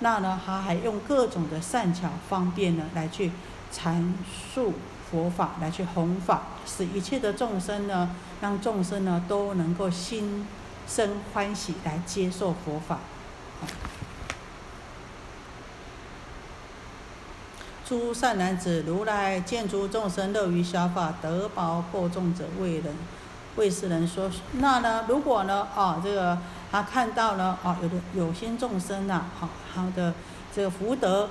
[0.00, 3.30] 那呢他还用各种的善巧方便呢来去
[3.72, 4.12] 阐
[4.54, 4.74] 述
[5.10, 10.46] 佛法，来去弘法，使一切的众生呢，让众生呢都能够心
[10.86, 12.98] 生欢喜来接受佛法。
[17.84, 22.94] 诸善男子，如来见诸众生乐于消化，得宝过重者，为人。
[23.56, 25.04] 为世人说，那呢？
[25.08, 25.66] 如果呢？
[25.74, 26.38] 啊，这个
[26.70, 27.58] 他看到呢？
[27.64, 30.14] 啊，有的有些众生呐，啊，他的
[30.54, 31.28] 这个福德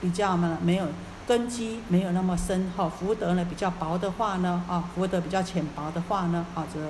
[0.00, 0.86] 比较呢没有
[1.26, 6.80] 根基，没有那么深，哈，福德呢比较薄的话呢，啊，福德比较浅薄的话呢，啊，这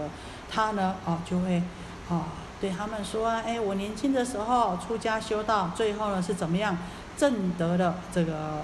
[0.51, 1.63] 他呢，啊，就会
[2.09, 2.25] 啊
[2.59, 6.79] 对他们说，哎，我年轻的时候出家修道，最后呢是怎么样
[7.17, 8.63] 证得了这个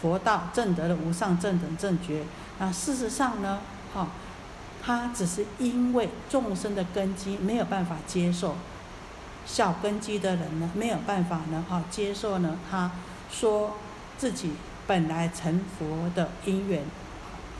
[0.00, 2.24] 佛道，证得了无上正等正觉。
[2.58, 3.58] 那事实上呢，
[3.94, 4.08] 啊。
[4.82, 8.56] 他只是因为众生的根基没有办法接受，
[9.46, 12.90] 小根基的人呢没有办法呢啊接受呢他
[13.30, 13.76] 说
[14.16, 14.52] 自己
[14.86, 16.82] 本来成佛的因缘，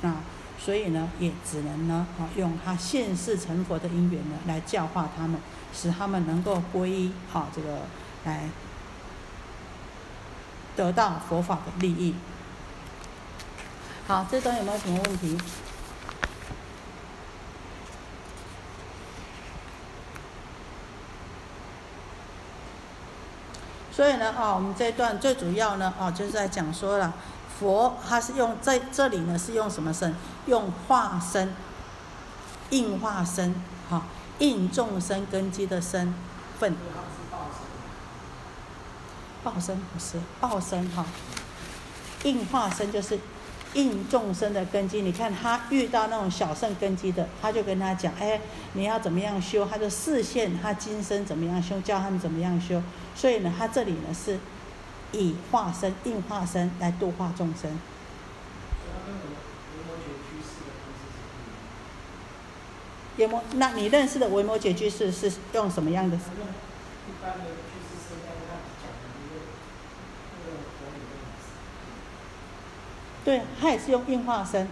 [0.01, 0.15] 那
[0.59, 5.41] 所以呢也只能呢啊用他现世成佛的因缘呢来教化他们，
[5.75, 7.81] 使他们能够皈依啊这个
[8.25, 8.49] 来
[10.75, 12.15] 得到佛法的利益。
[14.07, 15.39] 好，这段有没有什么问题？
[24.01, 27.13] 所以呢，啊，我们这一段最主要呢，啊，就是在讲说了，
[27.59, 30.17] 佛他是用在这里呢，是用什么身？
[30.47, 31.55] 用化身，
[32.71, 33.55] 应化身，
[33.91, 34.05] 哈，
[34.39, 36.15] 应众生根基的身
[36.59, 36.75] 份。
[39.45, 41.05] 报身不是报身哈，
[42.23, 43.21] 应化身就是
[43.75, 45.03] 应众生的根基。
[45.03, 48.41] 你看他遇到那种小圣根基的，他就跟他讲，哎，
[48.73, 49.67] 你要怎么样修？
[49.67, 51.81] 他的视线，他今生怎么样修？
[51.81, 52.83] 教他们怎么样修？
[53.15, 54.39] 所以呢，他这里呢是
[55.13, 57.79] 以化身、应化身来度化众生。
[63.17, 66.19] 维摩，那你认识的维摩诘居士是用什么样的？
[73.25, 74.69] 对，他也是用应化身。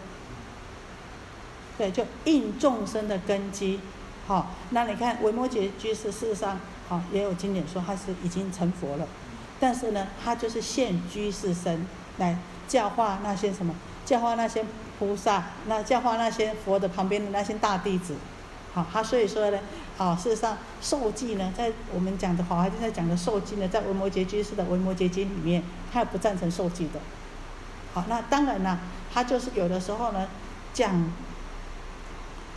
[1.77, 3.81] 对，就应众生的根基。
[4.27, 6.59] 好，那你看维摩诘居士事实上。
[6.89, 9.07] 好，也有经典说他是已经成佛了，
[9.61, 11.87] 但是呢，他就是现居士身
[12.17, 13.75] 来教化那些什么，
[14.07, 14.65] 教化那些
[14.99, 18.15] 菩萨，那教化那些佛的旁边的那些大弟子。
[18.73, 19.59] 好，他所以说呢，
[19.99, 26.99] 啊，事实上受记呢，在我们讲的好，还是在讲的受记呢，在维摩诘居士的维摩诘经里面，他也不赞成受记的。
[28.09, 28.79] 那当然了，
[29.13, 30.29] 他就是有的时候呢，
[30.73, 31.11] 讲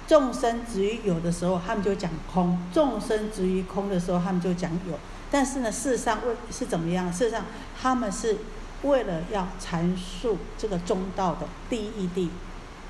[0.08, 5.00] 众生执于有的时候，他们就讲空；众生执于空的时候，他们就讲有。
[5.32, 7.12] 但是呢，事实上为是怎么样？
[7.12, 7.46] 事实上，
[7.82, 8.38] 他们是
[8.84, 12.30] 为了要阐述这个中道的第一义谛，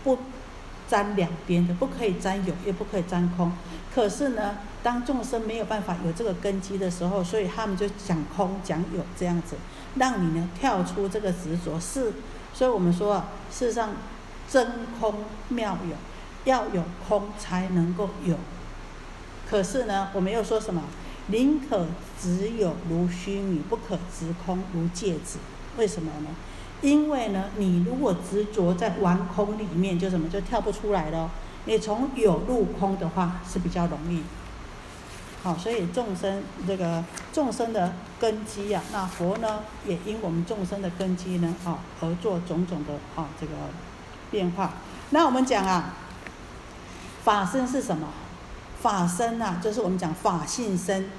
[0.04, 0.18] 不
[0.88, 3.52] 沾两边的，不可以沾有，也不可以沾空。
[3.94, 9.56] 可是呢，当众生没有办法有这个根基的时候，所以他们就讲空讲有这样子，
[9.96, 11.80] 让你呢跳出这个执着。
[11.80, 12.12] 是，
[12.62, 13.90] 所以我们说啊，事实上
[14.48, 15.16] 真空
[15.50, 15.96] 妙有。
[16.46, 18.36] 要有空才能够有，
[19.50, 20.84] 可是呢，我们又说什么？
[21.28, 21.88] 宁可
[22.22, 25.40] 只有如虚拟，不可执空如芥子。
[25.78, 26.30] 为什么呢？
[26.84, 31.32] 因为呢，你如果执着在玩空里面，就什么就跳不出来了。
[31.66, 34.22] 你从有入空的话是比较容易。
[35.44, 43.54] 好，所以众生这个众生的根基呀，那佛呢也因我们众生的根基呢，啊而做种种的啊这个
[44.30, 44.74] 变化。
[45.10, 45.94] 那我们讲啊。
[47.24, 48.08] 法身是什么？
[48.82, 51.12] 法身呐，就是我们讲法性身，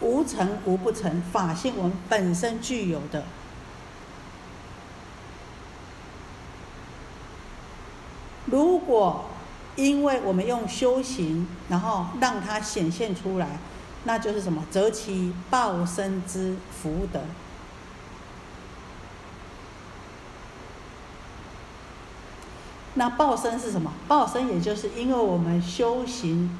[0.00, 3.22] 无成无不成，法性我们本身具有的。
[8.46, 9.26] 如果
[9.76, 13.58] 因为我们用修行，然后让它显现出来，
[14.04, 14.64] 那就是什么？
[14.70, 17.20] 择其报身之福德。
[22.94, 23.92] 那报身是什么？
[24.06, 26.56] 报身也就是因为我们修行，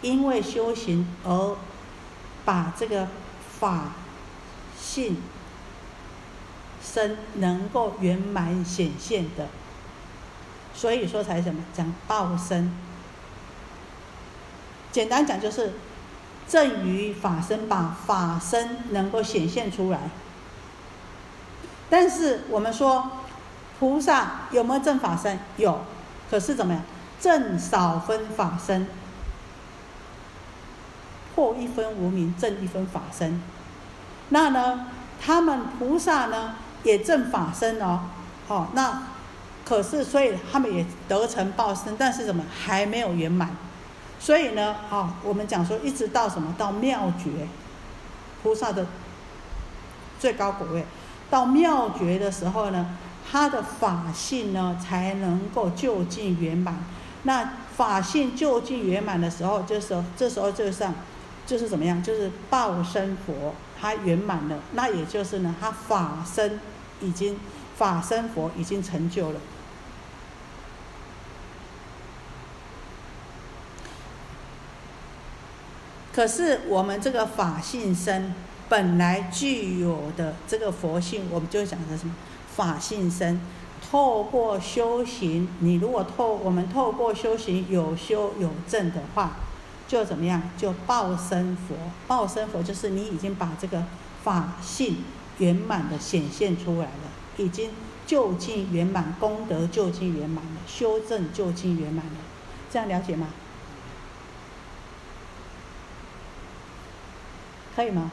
[0.00, 1.56] 因为修行而
[2.46, 3.08] 把这个
[3.60, 3.92] 法
[4.80, 5.18] 性
[6.82, 9.48] 身能够圆满显现的，
[10.78, 12.72] 所以说才什么讲报身。
[14.92, 15.72] 简单讲就是
[16.46, 19.98] 正于法身，把法身能够显现出来。
[21.90, 23.10] 但是我们说。
[23.80, 25.38] 菩萨有没有正法身？
[25.56, 25.82] 有，
[26.28, 26.82] 可是怎么样？
[27.20, 28.88] 正少分法身，
[31.32, 33.40] 破一分无名，正一分法身。
[34.30, 34.88] 那呢，
[35.24, 38.00] 他们菩萨呢也正法身哦，
[38.48, 39.00] 哦，那
[39.68, 43.54] 可是所以他们也得成报身，但是怎么还没有圆满？
[44.18, 46.54] 所以呢，啊，我们讲说一直到什么？
[46.56, 47.46] 到妙觉，
[48.42, 48.86] 菩萨的
[50.18, 50.84] 最高果位，
[51.28, 52.96] 到妙觉的时候呢？
[53.30, 56.82] 他的法性呢，才能够就近圆满。
[57.24, 60.94] 那法性就近圆满的时候，就是这时候就像，
[61.46, 62.02] 就是怎么样？
[62.02, 64.58] 就是报身佛，他圆满了。
[64.72, 66.58] 那也就是呢，他法身
[67.02, 67.38] 已经
[67.76, 69.40] 法身佛已经成就了。
[76.18, 78.34] 可是我们这个法性身
[78.68, 82.12] 本来具有的这个佛性，我们就讲的什么？
[82.56, 83.40] 法性身，
[83.88, 89.36] 透过修行，你如果透我们透过修行有修有证的话，
[89.86, 90.42] 就怎么样？
[90.58, 91.76] 就报身佛，
[92.08, 93.84] 报身佛就是你已经把这个
[94.24, 94.96] 法性
[95.38, 97.70] 圆满的显现出来了，已经
[98.08, 102.18] 就近圆满，功德就近圆满了，修正就近圆满了，
[102.68, 103.28] 这样了解吗？
[107.78, 108.10] 可以吗？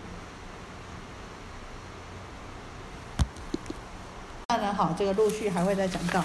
[4.45, 6.23] 当然好，这个陆续还会再讲到。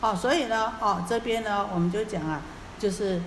[0.00, 2.42] 好，所以呢，哦，这边呢，我们就讲啊，
[2.78, 3.20] 就是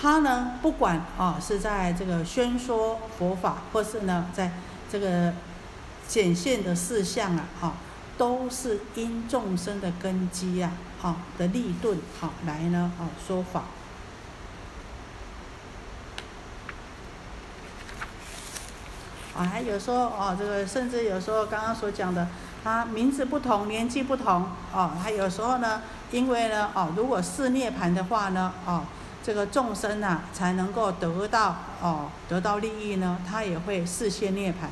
[0.00, 4.52] 他呢，不管啊是在这个宣说佛法，或是呢，在
[4.88, 5.34] 这个
[6.12, 7.72] 显现的事项啊，哈，
[8.18, 13.62] 都是因众生的根基啊，哈，的立顿，好来呢，哦说法。
[19.34, 22.28] 啊，还有说哦，这个甚至有时候刚刚所讲的，
[22.62, 28.84] 他名字不同，年纪不同，哦，还有时候呢，因为呢，哦，如果是涅盘的话呢，哦，
[29.24, 34.68] 这个众生呐才能够得到哦，得到利益呢，他也会视现涅盘。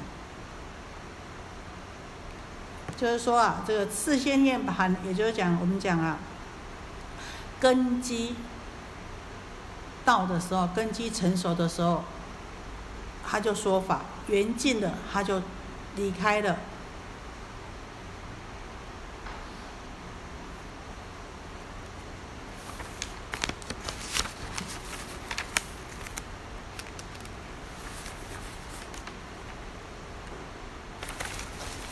[3.01, 6.19] 就是说啊，这个次先念盘，也就是讲我们讲啊，
[7.59, 8.35] 根基
[10.05, 12.05] 到的时候，根基成熟的时候，
[13.27, 15.41] 他就说法缘尽了，他就
[15.97, 16.59] 离开了。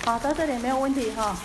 [0.09, 1.37] 好，到这里没有问题哈。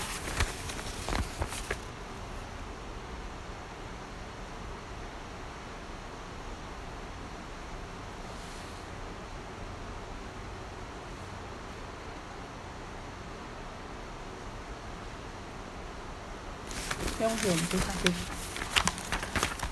[17.19, 18.13] 经读下去。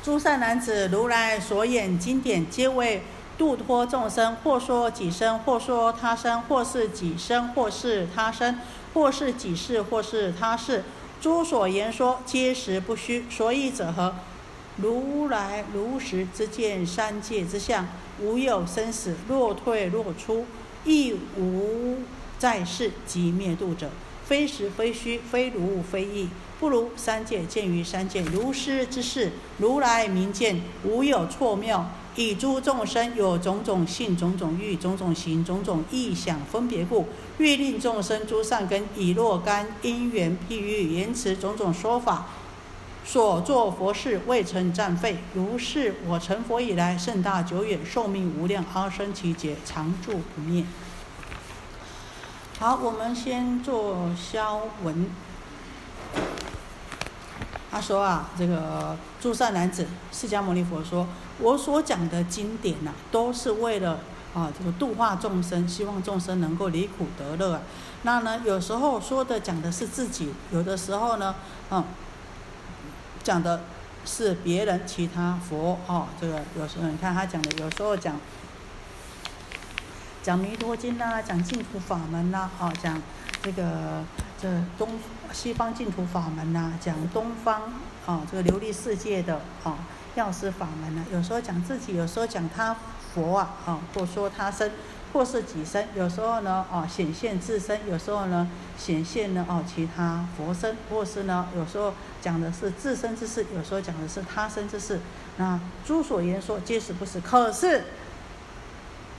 [0.03, 3.01] 诸善男子，如来所演经典，皆为
[3.37, 8.59] 度脱众生，或说己身，或说他身，或是己身，或是他身。
[8.93, 10.83] 或是己事，或是他事。
[11.21, 13.25] 诸所言说，皆实不虚。
[13.29, 14.15] 所以者何？
[14.77, 17.87] 如来如实之见三界之相，
[18.19, 20.45] 无有生死，若退若出，
[20.85, 21.97] 亦无
[22.39, 23.89] 在世即灭度者。
[24.25, 26.29] 非实非虚，非如非异，
[26.59, 29.33] 不如三界见于三界如是之事。
[29.57, 31.85] 如来明见，无有错谬。
[32.15, 37.07] 以诸众生有种种性、种种欲、种种行、种种意想分别故，
[37.37, 42.25] 欲令众生诸善根以若干因缘譬喻言辞种种说法。
[43.03, 50.63] 所作佛事未曾暂废，如是我成佛以来，甚大久远，寿命无量，阿僧祇劫，常住不灭。
[52.59, 55.09] 好，我们先做消文。
[57.71, 61.07] 他说啊，这个诸善男子，释迦牟尼佛说，
[61.41, 63.99] 我所讲的经典呐，都是为了
[64.33, 67.61] 啊，这个度化众生，希望众生能够离苦得乐。
[68.03, 71.35] 那呢，有时候说的讲的是自己，有的时候呢，
[71.71, 71.83] 嗯。
[73.23, 73.61] 讲的
[74.03, 78.15] 是别人其他佛哦，这个有时候你看他讲的，有时候讲
[80.23, 82.99] 讲弥陀经呐，讲净土法门呐，哦，讲
[83.43, 84.03] 这个
[84.41, 84.89] 这东
[85.31, 87.61] 西方净土法门呐，讲东方
[88.07, 89.77] 啊这个琉璃世界的啊
[90.15, 92.75] 药师法门呢，有时候讲自己，有时候讲他
[93.13, 94.71] 佛啊，啊或说他身。
[95.13, 98.47] 或是己身，有时候呢，哦显现自身；有时候呢，
[98.77, 105.01] 显现呢，哦其他佛身；或是呢，有时候讲的是自身之事，有时候讲的是他身之事。
[105.35, 107.19] 那诸所言说，皆是不是？
[107.19, 107.83] 可是，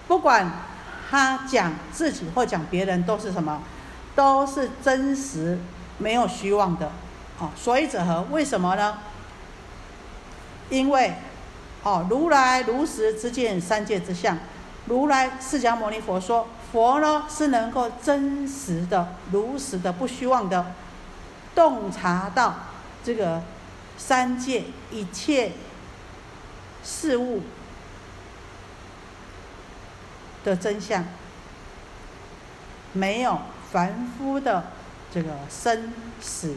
[0.09, 0.51] 不管
[1.11, 3.61] 他讲自己或讲别人，都是什么？
[4.17, 5.59] 都是真实，
[5.99, 6.91] 没有虚妄的。
[7.39, 8.23] 哦，所以者何？
[8.31, 8.97] 为什么呢？
[10.73, 11.13] 因为，
[11.83, 14.39] 哦，如来如实之见三界之相。
[14.87, 20.73] 如来释迦牟尼佛说：“佛呢是能够真实的、如实的、不虚妄的
[21.55, 22.55] 洞察到
[23.05, 23.43] 这个
[23.99, 25.53] 三界一切
[26.83, 27.43] 事物
[30.43, 31.05] 的真相，
[32.95, 33.39] 没有
[33.71, 34.65] 凡夫的
[35.13, 36.57] 这个生死，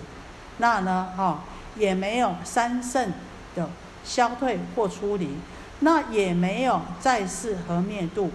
[0.58, 1.44] 那呢，哈，
[1.76, 3.12] 也没有三圣
[3.54, 3.70] 的
[4.06, 5.38] 消退或出离。”
[5.82, 8.32] 那也没有在世和灭度，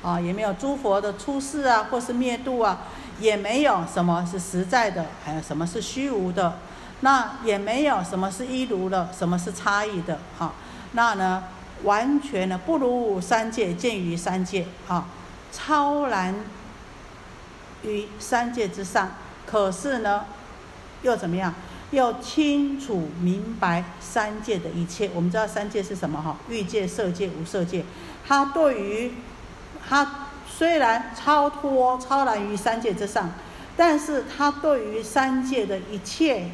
[0.00, 2.82] 啊，也没有诸佛的出世啊，或是灭度啊，
[3.18, 6.58] 也没有什么是实在的，还有什么是虚无的，
[7.00, 10.52] 那也没有什么是一如的，什么是差异的，哈，
[10.92, 11.42] 那呢，
[11.82, 15.04] 完全呢不如三界见于三界，啊，
[15.52, 16.32] 超然
[17.82, 19.10] 于三界之上，
[19.44, 20.26] 可是呢，
[21.02, 21.52] 又怎么样？
[21.90, 26.36] 要清楚明白三界的一切，我们知道三界是什么哈？
[26.48, 27.84] 欲界、色界、无色界。
[28.26, 29.12] 他对于
[29.88, 33.32] 他虽然超脱、超然于三界之上，
[33.76, 36.50] 但是他对于三界的一切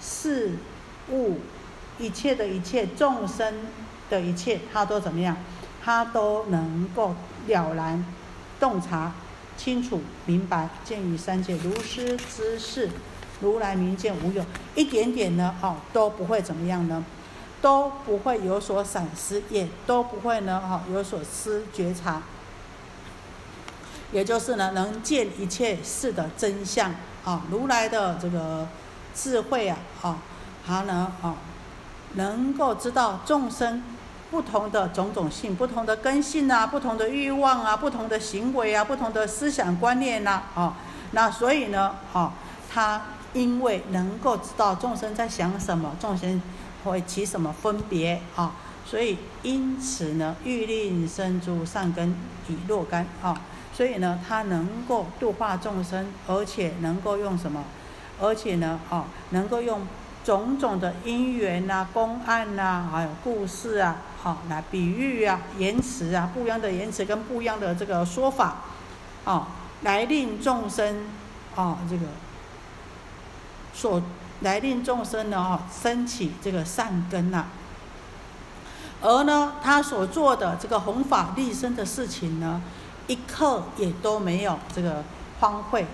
[0.00, 0.52] 事
[1.10, 1.38] 物、
[1.98, 3.54] 一切的一切众生
[4.10, 5.36] 的一切，他都怎么样？
[5.82, 7.14] 他都能够
[7.46, 8.04] 了然、
[8.60, 9.12] 洞察、
[9.56, 12.90] 清楚明白，见于三界如是之事。
[13.40, 14.42] 如来明见无有，
[14.74, 17.04] 一点点呢，哦，都不会怎么样呢，
[17.60, 22.22] 都不会有所闪失，也都不会呢，哈，有所失觉察。
[24.12, 28.68] 也就是呢，能见一切事的真相，啊，如来的这个
[29.14, 30.18] 智慧啊，啊，
[30.64, 31.34] 他呢，啊，
[32.14, 33.82] 能够知道众生
[34.30, 40.76] 不同的种种性、不同的根性啊、不同的欲望啊、不同的行为啊、不同的思想观念呐，啊，
[41.10, 42.32] 那所以呢，啊，
[42.72, 43.02] 他。
[43.34, 46.40] 因为能够知道众生在想什么，众生
[46.84, 48.52] 会起什么分别啊，
[48.86, 52.16] 所以因此呢，欲令生诸善根
[52.48, 53.38] 以若干啊，
[53.72, 57.64] 所以呢，他能够度化众生，而且能够用什么？
[58.20, 59.80] 而且呢，啊，能够用
[60.24, 68.58] 种种的因缘呐、公案呐，还有故事啊，好来比喻啊、言辞啊，不一样的言辞跟不一样的这个说法，
[69.24, 69.48] 啊，
[69.82, 71.06] 来令众生
[71.56, 72.04] 啊，这个。
[73.74, 74.00] 所
[74.40, 77.46] 来令众生呢，哈，升起这个善根呐。
[79.02, 82.62] 而呢，他所做的这个弘法利生的事情呢，
[83.06, 85.04] 一刻也都没有这个
[85.40, 85.86] 荒废，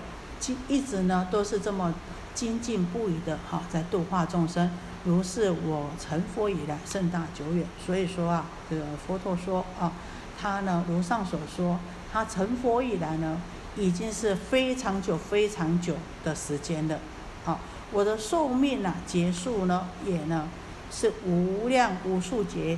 [0.47, 1.93] 一一直呢都是这么
[2.33, 4.71] 精进不已的哈，在度化众生。
[5.03, 7.65] 如是我成佛以来，甚大久远。
[7.83, 9.91] 所以说啊，这个佛陀说啊，
[10.39, 11.79] 他呢如上所说，
[12.13, 13.41] 他成佛以来呢，
[13.75, 16.99] 已经是非常久、非常久的时间了。
[17.45, 17.57] 啊，
[17.91, 20.47] 我的寿命呢结束呢也呢
[20.89, 22.77] 是无量无数劫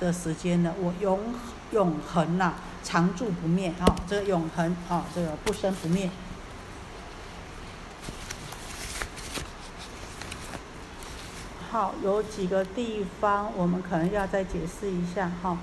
[0.00, 1.34] 的时间呢，我永
[1.72, 6.08] 永恒呐常住不灭啊，这个永恒啊，这个不生不灭。
[11.70, 15.58] 好，有几个地方我们可能要再解释一下哈。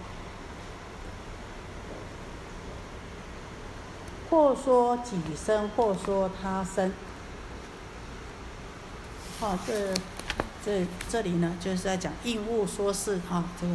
[4.29, 6.91] 或说己生，或说他生。
[9.39, 9.93] 好，这
[10.65, 13.73] 这这里呢，就是在讲应物说事哈，这个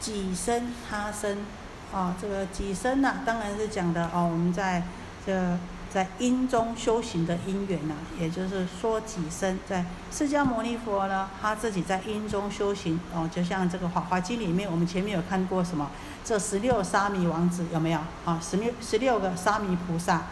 [0.00, 1.38] 己生他生
[1.92, 4.82] 啊，这个己生呢，当然是讲的哦，我们在
[5.26, 5.58] 这。
[5.94, 15.88] 在因中修行的因缘呐，也就是说己身，在释迦牟尼佛呢，他自己在因中修行哦，就像这个《法华经》里面，我们前面有看过什么？
[16.24, 18.40] 这十六沙弥王子有没有啊？
[18.42, 20.22] 十六十六个沙弥菩萨，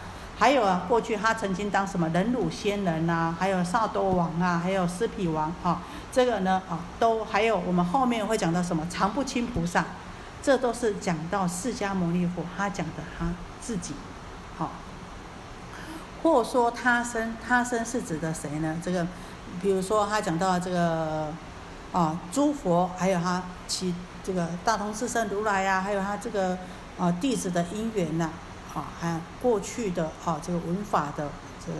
[0.43, 5.81] 还有啊，过去他曾经当什么忍辱仙人呐，还有萨多王啊，还有尸毗王啊，
[6.11, 9.85] 这个呢啊，都还有我们后面会讲到什么常不轻菩萨，
[10.41, 13.27] 这都是讲到释迦牟尼佛他讲的他
[13.61, 13.93] 自己，
[14.57, 14.69] 好。
[16.21, 18.75] 或说他生，他生是指的谁呢？
[18.83, 19.07] 这个，
[19.61, 21.31] 比如说他讲到这个，
[21.93, 26.57] 啊，诸佛，还有他其这个大同智胜如来呀，还有他这个
[26.99, 28.29] 啊弟子的因缘呐，
[28.73, 31.29] 啊还有过去的啊这个文法的
[31.65, 31.79] 这个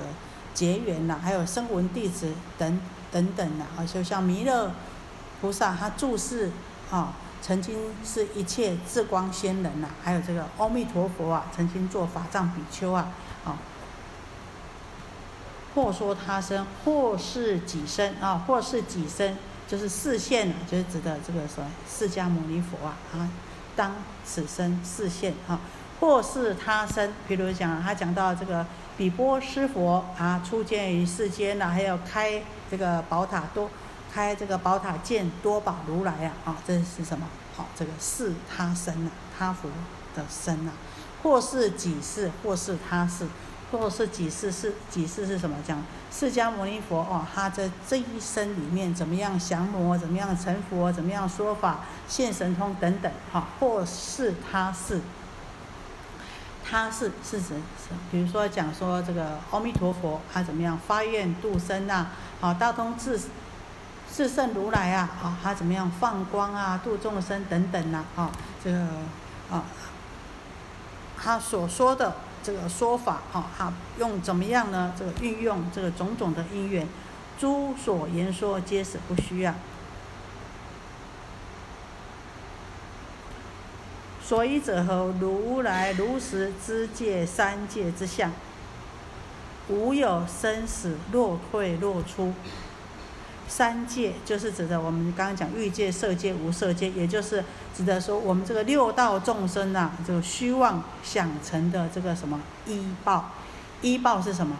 [0.54, 2.80] 结缘呐，还有声闻弟子等
[3.12, 4.72] 等等呐，啊，就像弥勒
[5.42, 6.52] 菩萨他注释
[6.92, 7.76] 啊，曾经
[8.06, 13.12] 是一切智光仙人呐，还有这个阿弥陀佛啊，曾经做法藏比丘啊，
[13.44, 13.58] 啊。
[15.76, 19.36] 或说他生，或是己生啊，或是己生，
[19.68, 23.28] 就是视现，就是指的这个什么释迦牟尼佛啊啊，
[23.76, 25.60] 当此生视现啊，
[26.04, 28.66] 或是他生，比如讲他讲到这个
[28.98, 33.70] 比波斯佛啊，出现于世间呢，还有开这个宝塔多，
[34.14, 37.26] 开这个宝塔见多宝如来啊啊，这是什么？
[37.56, 39.70] 好，这个是他生啊，他佛
[40.14, 40.74] 的生啊，
[41.24, 43.26] 或是己世，或是他世。
[43.72, 45.56] 或是几世是几世是什么？
[45.68, 45.82] 讲
[46.12, 53.48] 释迦牟尼佛哦，他在这一生里面怎么样降魔，怎么样成佛，怎么样说法现神通等等哈。
[53.60, 55.02] 或是他世，
[56.74, 57.54] 他是是指，
[58.10, 62.08] 比如说讲说这个阿弥陀佛他怎么样发愿度生呐？
[62.42, 63.20] 好，大通智
[64.12, 68.04] 智胜如来啊，啊，他怎么样放光啊，度众生等等呐？
[68.16, 68.32] 啊，
[68.64, 68.80] 这个
[69.52, 69.64] 啊，
[71.16, 72.16] 他所说的。
[72.46, 74.92] 这个说法，哈，哈，用怎么样呢？
[75.00, 76.86] 这个运用这个种种的因缘，
[77.40, 79.56] 诸所言说皆是不虚啊。
[84.26, 85.14] 所以者何？
[85.20, 88.32] 如来如实知界三界之相，
[89.68, 92.34] 无有生死，若退若出。
[93.46, 97.44] 三界就是指的我们刚刚讲欲界、色界、无色界，也就是
[97.76, 103.32] 指的说我们这个六道众生呐，这个虚妄想成的这个什么依报，
[103.82, 104.56] 依报是什么？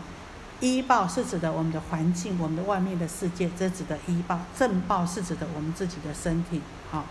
[0.60, 4.42] 依报是指的我们的环境，我们的外面的世界，这指的依报。
[4.58, 6.62] 正报是指的我们自己的身体。
[6.92, 7.06] 好，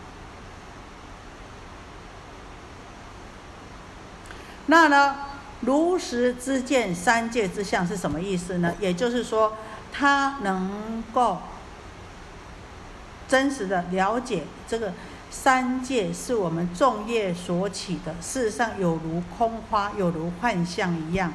[4.67, 5.17] 那呢，
[5.61, 8.75] 如实知见三界之相是什么意思呢？
[8.81, 9.57] 也就是说，
[9.93, 11.39] 他能够。
[13.29, 14.93] 真实的了解这个
[15.31, 21.33] 三界是我们众业所起的，事实上有如空花，有如幻象一样，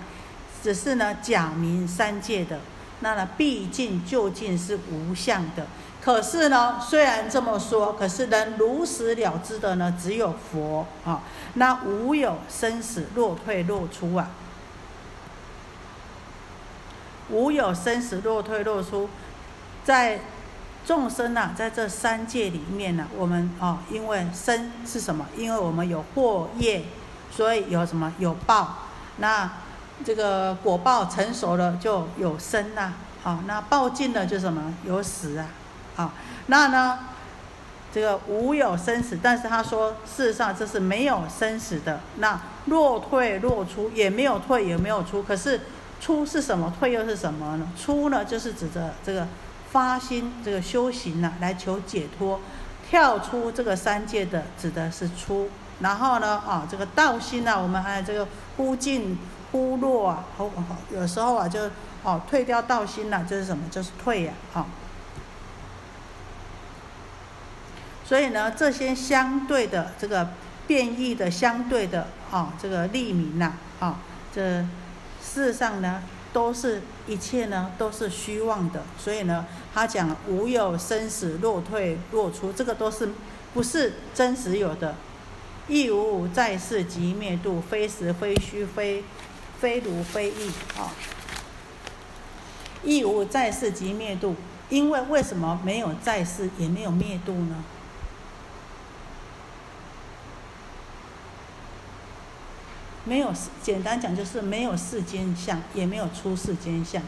[0.61, 2.59] 只是呢假名三界的，
[2.99, 5.65] 那呢毕竟究竟是无相的。
[6.07, 11.21] 可是呢，虽然这么说，可是能如实了知的呢，只有佛啊。
[11.55, 14.29] 那无有生死，若退若出啊，
[17.29, 19.09] 无有生死，若退若出，
[19.83, 20.21] 在。
[20.85, 25.25] 众生呐，在这三界里面呢，我们哦，因为生是什么？
[25.35, 26.85] 因为我们有祸业，
[27.29, 28.75] 所以有什么有报。
[29.17, 29.51] 那
[30.05, 32.93] 这个果报成熟了，就有生呐。
[33.25, 35.45] 啊，那报尽了就什么有死啊。
[35.97, 36.13] 啊，
[36.45, 36.99] 那呢，
[37.93, 41.99] 这个无有生死，但是他说，事实上这是没有生死的。
[42.19, 45.21] 那若退若出，也没有退，也没有出。
[45.21, 45.59] 可是
[45.99, 46.73] 出是什么？
[46.79, 47.67] 退又是什么呢？
[47.77, 49.27] 出呢，就是指着这个。
[49.69, 52.39] 发心这个修行呢，来求解脱，
[52.89, 55.49] 跳出这个三界的，指的是出。
[55.81, 58.25] 然后呢，啊，这个道心呢，我们还有这个
[58.55, 59.19] 忽进
[59.51, 60.49] 忽落啊，好，
[60.89, 61.69] 有时候啊，就
[62.01, 63.67] 哦，退掉道心了，就是什么？
[63.69, 64.65] 就是退呀，啊。
[68.07, 70.29] 所以呢，这些相对的这个
[70.65, 73.99] 变异的相对的啊，这个利民呐，啊，
[74.33, 74.61] 这
[75.21, 76.01] 事实上呢。
[76.33, 83.09] 都是一切呢都是虚妄的，所以呢，他讲无有生死，若退若出，这个都是
[83.55, 84.93] 不是真实有的。
[85.67, 89.03] 亦无在世即灭度，非实非虚，非
[89.59, 90.93] 非如非异啊。
[92.83, 94.35] 亦无在世即灭度，
[94.69, 97.63] 因为为什么没有在世，也没有灭度呢？
[103.07, 103.31] 没有，
[103.63, 107.01] 简单讲就是没有世间相，也没有出世间相。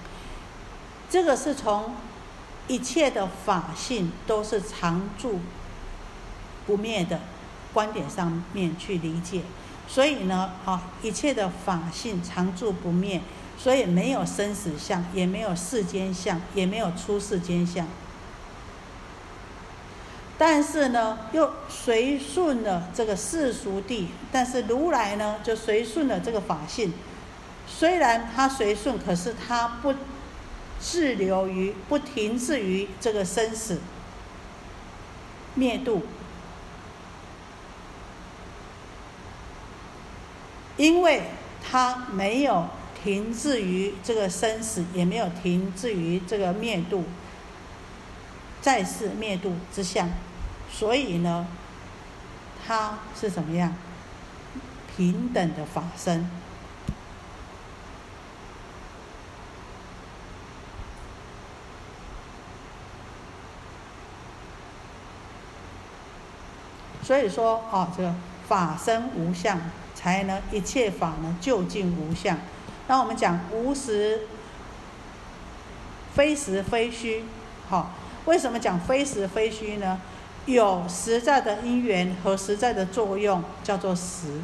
[1.09, 1.93] 这个是从
[2.69, 5.41] 一切的法性都是常住
[6.65, 7.19] 不灭的
[7.73, 9.41] 观点上面去理解。
[9.89, 13.19] 所以呢，啊，一切的法性常住不灭，
[13.57, 17.85] 所以没有生死相，也没有世间相，也没有出世间相。
[20.39, 26.93] 但是呢，又随顺了这个世俗地，但是如来呢，就随顺了这个法性。
[27.67, 29.93] 虽然他随顺，可是他不
[30.79, 33.81] 滞留于、不停滞于这个生死
[35.55, 36.03] 灭度，
[40.77, 41.23] 因为
[41.69, 42.65] 他没有
[43.03, 47.03] 停滞于这个生死，也没有停滞于这个灭度，
[48.61, 50.09] 在世灭度之相。
[50.71, 51.47] 所以呢，
[52.65, 53.73] 他是怎么样？
[54.95, 56.29] 平等的法身。
[67.01, 68.13] 所以说，啊，这个
[68.47, 69.59] 法身无相，
[69.95, 72.37] 才能一切法呢究竟无相。
[72.87, 74.27] 那我们讲无实，
[76.13, 77.23] 非实非虚，
[77.67, 77.93] 好，
[78.25, 79.99] 为什么讲非实非虚呢？
[80.53, 84.41] 有实在的因缘和实在的作用，叫做实，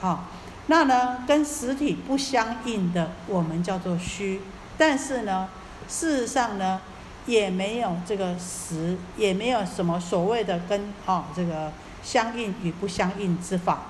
[0.00, 0.26] 好，
[0.66, 4.40] 那呢跟实体不相应的，我们叫做虚。
[4.78, 5.48] 但是呢，
[5.88, 6.80] 事实上呢，
[7.26, 11.72] 也没有这个实，也没有什么所谓的跟啊这个
[12.02, 13.82] 相应与不相应之法。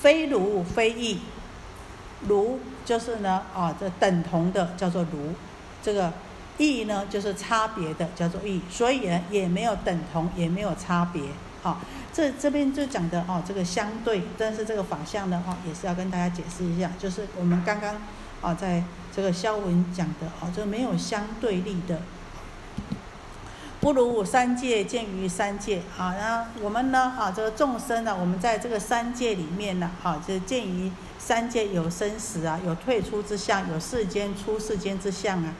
[0.00, 1.20] 非如非异，
[2.28, 5.34] 如就是呢啊这等同的叫做如，
[5.82, 6.12] 这个。
[6.58, 11.22] 异呢，就是差别的，叫做异，所以呢，也没有等同，也没有差别。
[11.62, 11.80] 好，
[12.12, 17.96] 这这边就讲的哦，这个相对，但是这个法相呢，哦，也是要跟大家解释一下，就是我们刚刚
[18.40, 18.84] 啊，在
[19.14, 22.00] 这个肖文讲的哦，就没有相对立的，
[23.80, 26.14] 不如三界见于三界啊。
[26.16, 35.52] 然后我们呢，啊，这个众生呢，我们在这个三界里面呢，啊，就见于三界有生死啊，有退出之相，有世间出世间之相啊。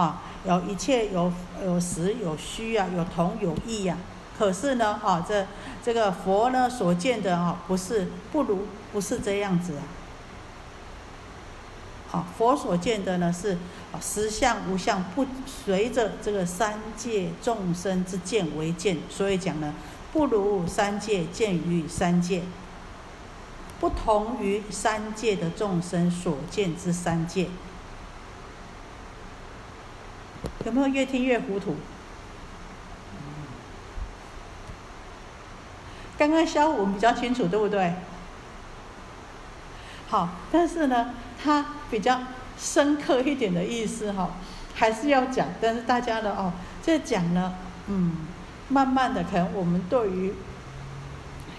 [0.00, 1.30] 啊，有一切有
[1.62, 3.98] 有实有虚啊，有同有异呀。
[4.38, 5.46] 可是呢，啊，这
[5.84, 9.82] 这个佛呢所见的啊，不是不如不是这样子啊。
[12.12, 13.58] 啊，佛所见的呢是
[14.00, 19.74] 实相无相，不随着这个三界众生之见为见，所以讲呢，
[20.14, 22.42] 不如三界见于三界，
[23.78, 27.48] 不同于三界的众生所见之三界。
[30.64, 31.76] 有没有越听越糊涂？
[36.18, 37.94] 刚刚肖文比较清楚，对不对？
[40.08, 42.20] 好，但是呢，他比较
[42.58, 44.32] 深刻一点的意思哈，
[44.74, 45.48] 还是要讲。
[45.62, 47.54] 但是大家呢，哦，这讲呢，
[47.86, 48.18] 嗯，
[48.68, 50.34] 慢慢的，可能我们对于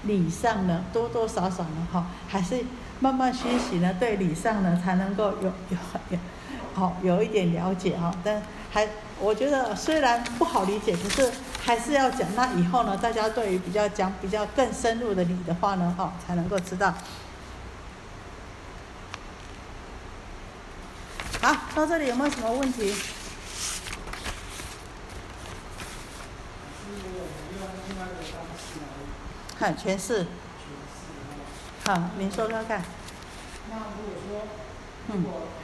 [0.04, 2.64] 礼上呢，多多少少呢，哈，还是
[3.00, 5.78] 慢慢学习呢，对礼上呢，才能够有有
[6.10, 6.20] 有，
[6.76, 8.42] 好有一点了解哈，但。
[8.72, 8.88] 还，
[9.20, 11.30] 我觉得虽然不好理解，可是
[11.62, 12.28] 还是要讲。
[12.36, 16.94] 那以后呢，大家对于比较讲比较更深入的理的话呢，哈，才能够知道。
[21.42, 22.96] 好，到这里有没有什么问题？
[29.60, 30.26] 看全是。
[31.86, 32.82] 好，您说说看。
[33.70, 34.48] 那如果说，
[35.08, 35.61] 如果佛的那个。